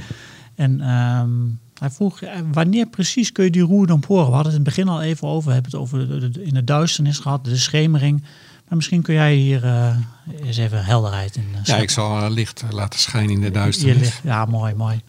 [0.55, 4.27] En um, hij vroeg, eh, wanneer precies kun je die roerdomp horen?
[4.27, 6.55] We hadden het in het begin al even over, we hebben het over de, in
[6.55, 8.21] de duisternis gehad, de schemering.
[8.69, 9.97] Maar misschien kun jij hier uh,
[10.43, 11.47] eens even helderheid in.
[11.53, 13.99] Uh, ja, ik zal licht laten schijnen in de duisternis.
[13.99, 15.01] Licht, ja, mooi, mooi.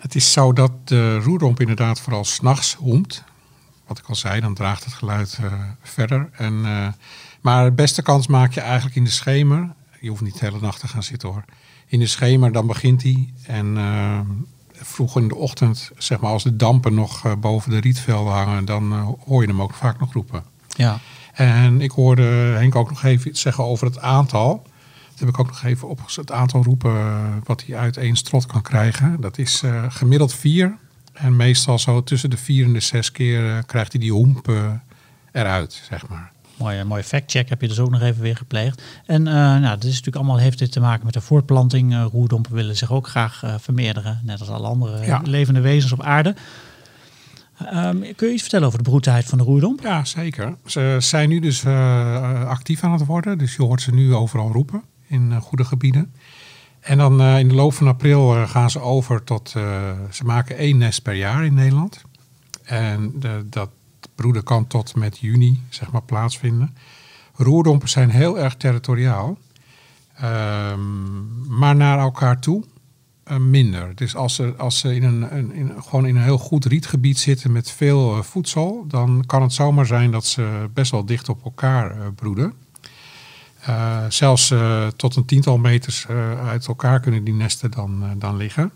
[0.00, 3.24] Het is zo dat de roerdomp inderdaad vooral s'nachts hoemt.
[3.86, 5.38] Wat ik al zei, dan draagt het geluid
[5.82, 6.28] verder.
[6.32, 6.60] En,
[7.40, 9.74] maar de beste kans maak je eigenlijk in de schemer.
[10.00, 11.44] Je hoeft niet de hele nacht te gaan zitten hoor.
[11.86, 13.32] In de schemer, dan begint hij.
[13.46, 13.76] En
[14.84, 18.64] vroeg in de ochtend, zeg maar, als de dampen nog uh, boven de rietvelden hangen,
[18.64, 20.42] dan uh, hoor je hem ook vaak nog roepen.
[20.68, 20.98] Ja.
[21.32, 22.22] En ik hoorde
[22.56, 24.62] Henk ook nog even iets zeggen over het aantal.
[25.10, 28.16] Dat heb ik ook nog even op het aantal roepen uh, wat hij uit één
[28.16, 29.20] strot kan krijgen.
[29.20, 30.76] Dat is gemiddeld vier.
[31.12, 34.52] En meestal zo tussen de vier en de zes keer krijgt hij die homp
[35.32, 36.33] eruit, zeg maar.
[36.56, 38.82] Mooie, mooie fact-check heb je dus ook nog even weer gepleegd.
[39.06, 41.92] En uh, nou, dit is natuurlijk allemaal heeft dit te maken met de voortplanting.
[41.92, 45.20] Uh, roerdompen willen zich ook graag uh, vermeerderen, net als alle andere ja.
[45.24, 46.34] levende wezens op aarde.
[47.72, 49.80] Um, kun je iets vertellen over de broedtijd van de roerdomp?
[49.80, 50.56] Ja, zeker.
[50.66, 51.66] Ze zijn nu dus
[52.46, 53.38] actief aan het worden.
[53.38, 56.14] Dus je hoort ze nu overal roepen in goede gebieden.
[56.80, 59.48] En dan in de loop van april gaan ze over tot...
[60.10, 62.02] ze maken één nest per jaar in Nederland.
[62.64, 63.70] En de, dat
[64.14, 66.76] broeden kan tot met juni zeg maar, plaatsvinden.
[67.34, 69.38] Roerdompen zijn heel erg territoriaal.
[70.22, 72.64] Um, maar naar elkaar toe
[73.30, 73.94] uh, minder.
[73.94, 77.18] Dus als ze, als ze in een, een in, gewoon in een heel goed rietgebied
[77.18, 81.28] zitten met veel uh, voedsel, dan kan het zomaar zijn dat ze best wel dicht
[81.28, 82.52] op elkaar uh, broeden.
[84.08, 84.54] zelfs
[84.96, 86.06] tot een tiental meters
[86.46, 88.72] uit elkaar kunnen die nesten dan, dan liggen.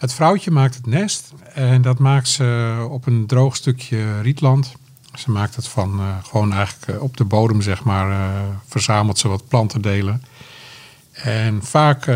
[0.00, 4.72] Het vrouwtje maakt het nest en dat maakt ze op een droog stukje rietland.
[5.14, 8.28] Ze maakt het van uh, gewoon eigenlijk uh, op de bodem, zeg maar, uh,
[8.66, 10.22] verzamelt ze wat plantendelen.
[11.12, 12.10] En vaak,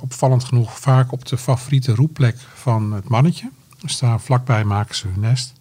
[0.00, 3.50] opvallend genoeg, vaak op de favoriete roepplek van het mannetje.
[3.80, 5.52] Dus daar vlakbij maken ze hun nest.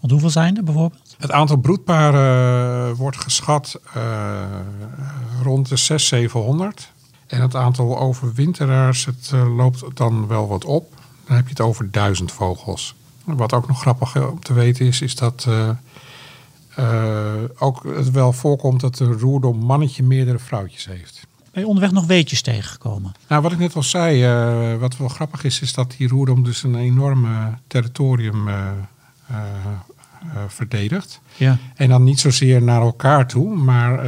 [0.00, 1.16] Want hoeveel zijn er bijvoorbeeld?
[1.18, 3.80] Het aantal broedparen wordt geschat
[5.42, 6.91] rond de 600, 700.
[7.32, 10.94] En het aantal overwinteraars, het uh, loopt dan wel wat op.
[11.26, 12.94] Dan heb je het over duizend vogels.
[13.24, 15.68] Wat ook nog grappig om te weten is, is dat uh,
[16.78, 21.26] uh, ook het wel voorkomt dat de roerdom mannetje meerdere vrouwtjes heeft.
[21.52, 23.12] Ben je onderweg nog weetjes tegengekomen?
[23.28, 24.26] Nou, wat ik net al zei,
[24.78, 28.48] wat wel grappig is, is dat die roerdom dus een enorme territorium
[30.48, 31.20] verdedigt.
[31.36, 31.58] Ja.
[31.74, 34.04] En dan niet zozeer naar elkaar toe, maar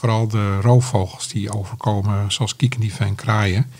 [0.00, 3.70] vooral de roofvogels die overkomen, zoals kiekendieven en kraaien,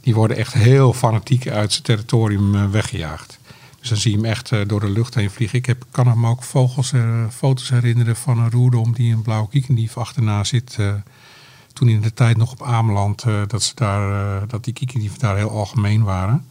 [0.00, 3.38] die worden echt heel fanatiek uit zijn territorium eh, weggejaagd.
[3.80, 5.58] Dus dan zie je hem echt eh, door de lucht heen vliegen.
[5.58, 9.48] Ik heb, kan me ook vogels, uh, foto's herinneren van een roerdom die een blauwe
[9.48, 10.78] kiekendief achterna zit.
[11.72, 15.50] Toen in de tijd nog op Ameland, dat, ze daar, dat die kiekendieven daar heel
[15.50, 16.46] algemeen waren.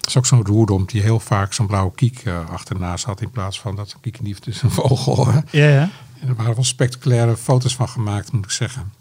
[0.00, 3.20] Dat is ook zo'n roerdom die heel vaak zo'n blauwe kiek achterna zat.
[3.20, 5.32] In plaats van dat een kiekendief dus een vogel.
[5.50, 5.90] Ja, ja.
[6.22, 8.92] En er waren wel spectaculaire foto's van gemaakt, moet ik zeggen.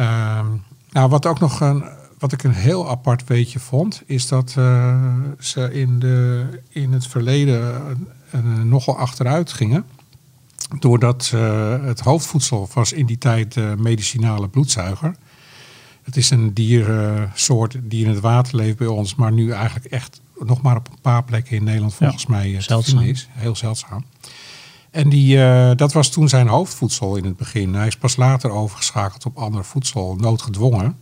[0.00, 0.40] Uh,
[0.90, 1.84] nou, wat ook nog een,
[2.18, 5.04] wat ik een heel apart weetje vond, is dat uh,
[5.38, 7.82] ze in, de, in het verleden
[8.34, 9.84] uh, nogal achteruit gingen.
[10.78, 15.16] Doordat uh, het hoofdvoedsel was in die tijd de medicinale bloedzuiger.
[16.02, 20.20] Het is een diersoort die in het water leeft bij ons, maar nu eigenlijk echt
[20.38, 23.02] nog maar op een paar plekken in Nederland volgens ja, mij zeldzaam.
[23.02, 23.28] is.
[23.30, 24.04] Heel zeldzaam.
[24.92, 27.74] En die, uh, dat was toen zijn hoofdvoedsel in het begin.
[27.74, 30.96] Hij is pas later overgeschakeld op ander voedsel, noodgedwongen.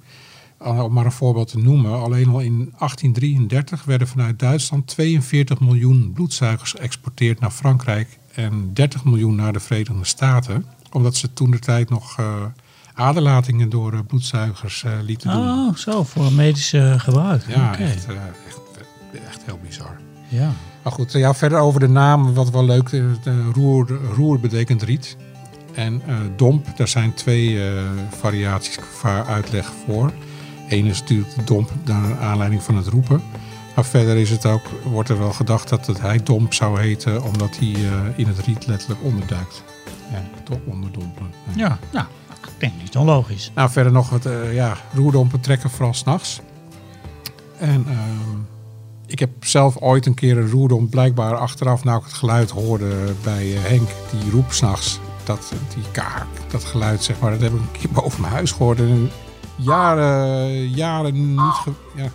[0.58, 2.00] Om maar een voorbeeld te noemen.
[2.00, 9.04] Alleen al in 1833 werden vanuit Duitsland 42 miljoen bloedzuigers geëxporteerd naar Frankrijk en 30
[9.04, 10.64] miljoen naar de Verenigde Staten.
[10.92, 12.26] Omdat ze toen de tijd nog uh,
[12.94, 15.48] aderlatingen door bloedzuigers lieten doen.
[15.48, 17.44] Oh, zo, voor medische gebruik.
[17.48, 17.86] Ja, okay.
[17.86, 18.60] echt, echt,
[19.28, 20.00] echt heel bizar.
[20.28, 20.52] Ja.
[20.82, 23.02] Maar goed, ja, verder over de naam, wat wel leuk is.
[23.52, 25.16] Roer, roer betekent riet.
[25.74, 28.78] En uh, domp, daar zijn twee uh, variaties
[29.26, 30.12] uitleg voor.
[30.68, 33.22] Eén is natuurlijk de domp naar aanleiding van het roepen.
[33.74, 37.22] Maar verder is het ook, wordt er wel gedacht dat het hij domp zou heten,
[37.22, 39.62] omdat hij uh, in het riet letterlijk onderduikt.
[40.10, 41.32] Ja, toch onderdompen.
[41.54, 42.06] Ja, ja nou,
[42.42, 43.50] ik denk niet onlogisch.
[43.54, 46.40] Nou, verder nog wat, ja, roerdompen trekken vooral s'nachts.
[47.58, 48.49] En ehm,
[49.10, 53.14] ik heb zelf ooit een keer een roerdom, blijkbaar achteraf, nou ik het geluid hoorde
[53.22, 55.00] bij uh, Henk, die roep s'nachts.
[55.24, 58.52] Dat, die kaak, dat geluid zeg maar, dat heb ik een keer boven mijn huis
[58.52, 58.78] gehoord.
[58.78, 59.10] En
[59.56, 62.10] jaren, jaren niet, ja,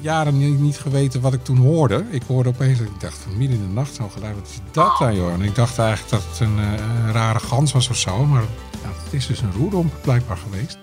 [0.00, 2.04] jaren niet, geweten wat ik toen hoorde.
[2.10, 5.16] Ik hoorde opeens, ik dacht midden in de nacht zo'n geluid, wat is dat dan
[5.16, 5.32] joh?
[5.32, 8.42] En ik dacht eigenlijk dat het een, een rare gans was of zo, maar
[8.82, 10.78] ja, het is dus een roerdom blijkbaar geweest.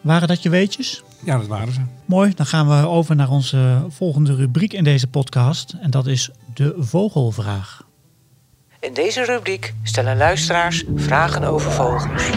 [0.00, 1.02] Waren dat je weetjes?
[1.24, 1.80] Ja, dat waren ze.
[2.04, 5.74] Mooi, dan gaan we over naar onze volgende rubriek in deze podcast.
[5.80, 7.84] En dat is de vogelvraag.
[8.80, 12.28] In deze rubriek stellen luisteraars vragen over vogels.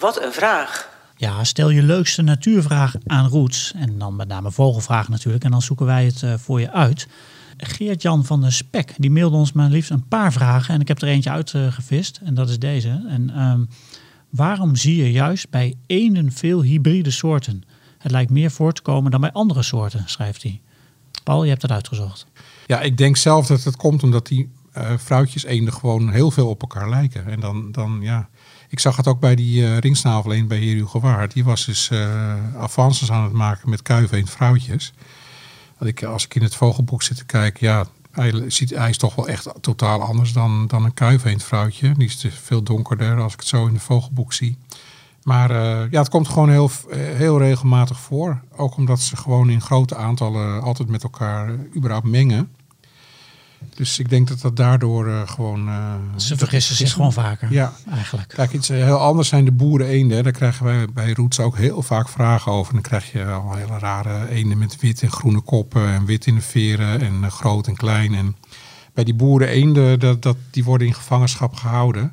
[0.00, 0.88] Wat een vraag!
[1.16, 3.72] Ja, stel je leukste natuurvraag aan Roots.
[3.76, 5.44] En dan met name vogelvraag natuurlijk.
[5.44, 7.08] En dan zoeken wij het uh, voor je uit.
[7.56, 10.74] Geert-Jan van der Spek, die mailde ons maar liefst een paar vragen.
[10.74, 12.20] En ik heb er eentje uitgevist.
[12.24, 13.04] En dat is deze.
[13.08, 13.40] En...
[13.40, 13.68] Um,
[14.30, 17.62] Waarom zie je juist bij enen veel hybride soorten?
[18.00, 20.60] Het lijkt meer voor te komen dan bij andere soorten, schrijft hij.
[21.24, 22.26] Paul, je hebt het uitgezocht.
[22.66, 26.48] Ja, ik denk zelf dat het komt omdat die uh, vrouwtjes eenden gewoon heel veel
[26.48, 27.26] op elkaar lijken.
[27.26, 28.28] En dan, dan ja,
[28.68, 31.32] ik zag het ook bij die uh, ringsnavel bij Heer Hugo Waard.
[31.32, 34.92] Die was dus uh, avances aan het maken met kuiven en vrouwtjes.
[35.78, 38.98] Dat ik, als ik in het vogelboek zit te kijken, ja, Hij, ziet, hij is
[38.98, 41.94] toch wel echt totaal anders dan, dan een kuifeentvrouwtje.
[41.96, 44.58] Die is veel donkerder als ik het zo in de vogelboek zie.
[45.22, 45.52] Maar
[45.90, 48.40] ja, het komt gewoon heel, heel regelmatig voor.
[48.56, 52.50] Ook omdat ze gewoon in grote aantallen altijd met elkaar überhaupt mengen.
[53.74, 55.68] Dus ik denk dat dat daardoor uh, gewoon...
[55.68, 57.72] Uh, Ze vergissen zich gewoon vaker, ja.
[57.90, 58.28] eigenlijk.
[58.28, 60.22] Kijk, iets heel anders zijn de boeren eenden.
[60.22, 62.72] Daar krijgen wij bij Roots ook heel vaak vragen over.
[62.72, 65.86] dan krijg je al hele rare eenden met wit en groene koppen...
[65.88, 68.14] en wit in de veren en groot en klein.
[68.14, 68.36] En
[68.94, 72.12] bij die boeren eenden, dat, dat, die worden in gevangenschap gehouden...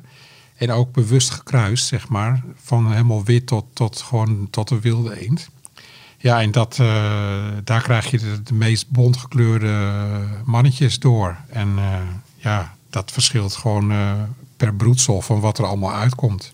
[0.58, 2.42] En ook bewust gekruist, zeg maar.
[2.56, 5.48] Van helemaal wit tot, tot, gewoon, tot de wilde eend.
[6.18, 6.86] Ja, en dat, uh,
[7.64, 9.92] daar krijg je de, meest bontgekleurde
[10.44, 11.36] mannetjes door.
[11.48, 11.98] En uh,
[12.36, 14.12] ja, dat verschilt gewoon uh,
[14.56, 16.52] per broedsel van wat er allemaal uitkomt.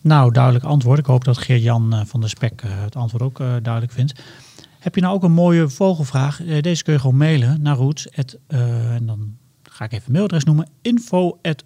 [0.00, 0.98] Nou, duidelijk antwoord.
[0.98, 4.22] Ik hoop dat Geert-Jan van der Spek het antwoord ook duidelijk vindt.
[4.78, 6.42] Heb je nou ook een mooie vogelvraag?
[6.60, 8.08] deze kun je gewoon mailen naar roots.
[8.46, 10.68] en dan ga ik even mailadres noemen.
[10.82, 11.62] info at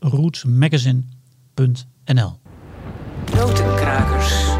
[1.54, 2.38] rootsmagazine.nl
[3.36, 4.52] Notenkrakers.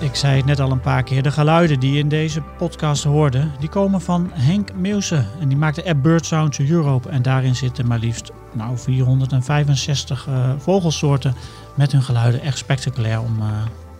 [0.00, 1.22] Ik zei het net al een paar keer.
[1.22, 5.24] De geluiden die je in deze podcast hoorde, die komen van Henk Meeuwse.
[5.40, 7.08] En die maakt de app Bird Sounds Europe.
[7.08, 11.34] En daarin zitten maar liefst nou, 465 uh, eh, vogelsoorten
[11.74, 12.40] met hun geluiden.
[12.40, 13.46] Echt spectaculair om, uh,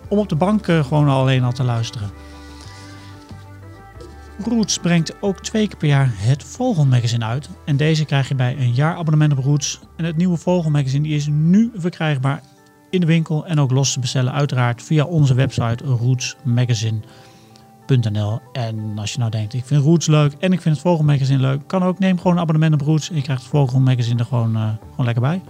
[0.09, 2.11] om op de bank uh, gewoon alleen al te luisteren.
[4.45, 7.49] Roots brengt ook twee keer per jaar het Vogelmagazine uit.
[7.65, 9.81] En deze krijg je bij een jaarabonnement op Roots.
[9.97, 12.43] En het nieuwe Vogelmagazine is nu verkrijgbaar
[12.91, 18.41] in de winkel en ook los te bestellen, uiteraard via onze website rootsmagazine.nl.
[18.53, 21.61] En als je nou denkt, ik vind Roots leuk en ik vind het Vogelmagazine leuk,
[21.67, 21.99] kan ook.
[21.99, 25.05] Neem gewoon een abonnement op Roots en je krijgt het Vogelmagazine er gewoon, uh, gewoon
[25.05, 25.43] lekker bij.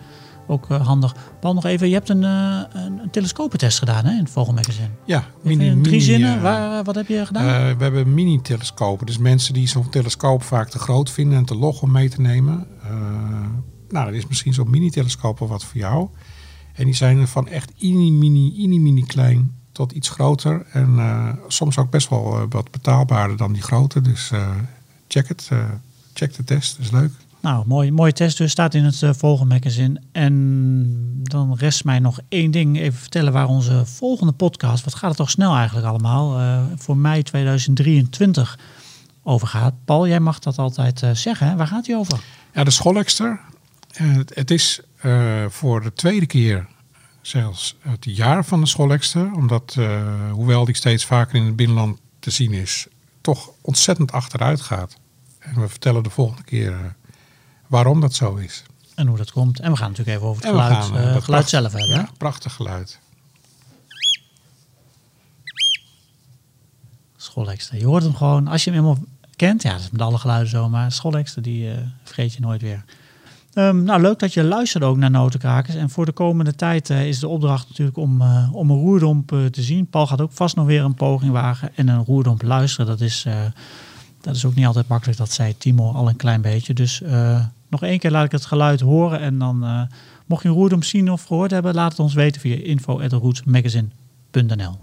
[0.50, 1.16] Ook uh, handig.
[1.40, 4.88] Paul, nog even, je hebt een, uh, een, een telescopentest gedaan hè, in het Vogelmagazine.
[5.04, 6.42] Ja, mini, in drie mini, zinnen.
[6.42, 7.76] Waar, wat heb je gedaan?
[7.76, 9.06] we hebben mini-telescopen.
[9.06, 12.20] Dus mensen die zo'n telescoop vaak te groot vinden en te log om mee te
[12.20, 12.66] nemen.
[13.88, 16.08] nou, dat is misschien zo'n mini-telescoop wat voor jou.
[16.74, 20.66] En die zijn van echt mini, mini, mini, mini klein tot iets groter.
[20.72, 24.00] En uh, soms ook best wel uh, wat betaalbaarder dan die grote.
[24.00, 24.48] Dus uh,
[25.08, 25.50] check het.
[26.14, 26.76] check de test.
[26.76, 27.12] Dat is leuk.
[27.40, 28.50] Nou, mooi, mooie test dus.
[28.50, 30.00] Staat in het volgende magazine.
[30.12, 32.78] En dan rest mij nog één ding.
[32.78, 34.84] Even vertellen waar onze volgende podcast...
[34.84, 36.40] Wat gaat het toch snel eigenlijk allemaal?
[36.76, 38.58] voor mei 2023
[39.22, 39.74] over gaat.
[39.84, 41.48] Paul, jij mag dat altijd zeggen.
[41.48, 41.56] Hè?
[41.56, 42.20] Waar gaat hij over?
[42.54, 43.40] Ja, de Schollekster.
[44.28, 44.80] Het, is
[45.48, 46.66] voor de tweede keer
[47.20, 49.32] zelfs het jaar van de schoolexter.
[49.32, 49.76] Omdat,
[50.30, 52.86] hoewel die steeds vaker in het binnenland te zien is,
[53.20, 54.96] toch ontzettend achteruit gaat.
[55.38, 56.96] En we vertellen de volgende keer
[57.68, 58.62] waarom dat zo is.
[58.94, 59.60] En hoe dat komt.
[59.60, 61.96] En we gaan natuurlijk even over het geluid, gaan, geluid pracht, zelf hebben.
[61.96, 62.98] Ja, prachtig geluid.
[67.16, 67.78] Schoolexter.
[67.78, 69.04] Je hoort hem gewoon, als je hem helemaal
[69.36, 69.62] kent.
[69.62, 70.68] Ja, dat is met alle geluiden zo.
[70.68, 71.70] Maar Schoolexter, die
[72.04, 72.84] vergeet je nooit weer.
[73.54, 75.76] Um, nou, leuk dat je luistert ook naar Notenkrakers.
[75.76, 79.32] En voor de komende tijd uh, is de opdracht natuurlijk om, uh, om een roerdomp
[79.32, 79.86] uh, te zien.
[79.86, 82.86] Paul gaat ook vast nog weer een poging wagen en een roerdomp luisteren.
[82.86, 83.26] Dat is,
[84.20, 86.74] dat is ook niet altijd makkelijk, dat zei Timo al een klein beetje.
[86.74, 87.02] Dus
[87.68, 89.20] nog één keer laat ik het geluid horen.
[89.20, 89.88] En dan,
[90.26, 94.76] mocht je een roerdomp zien of gehoord hebben, laat het ons weten via info.rootsmagazine.nl.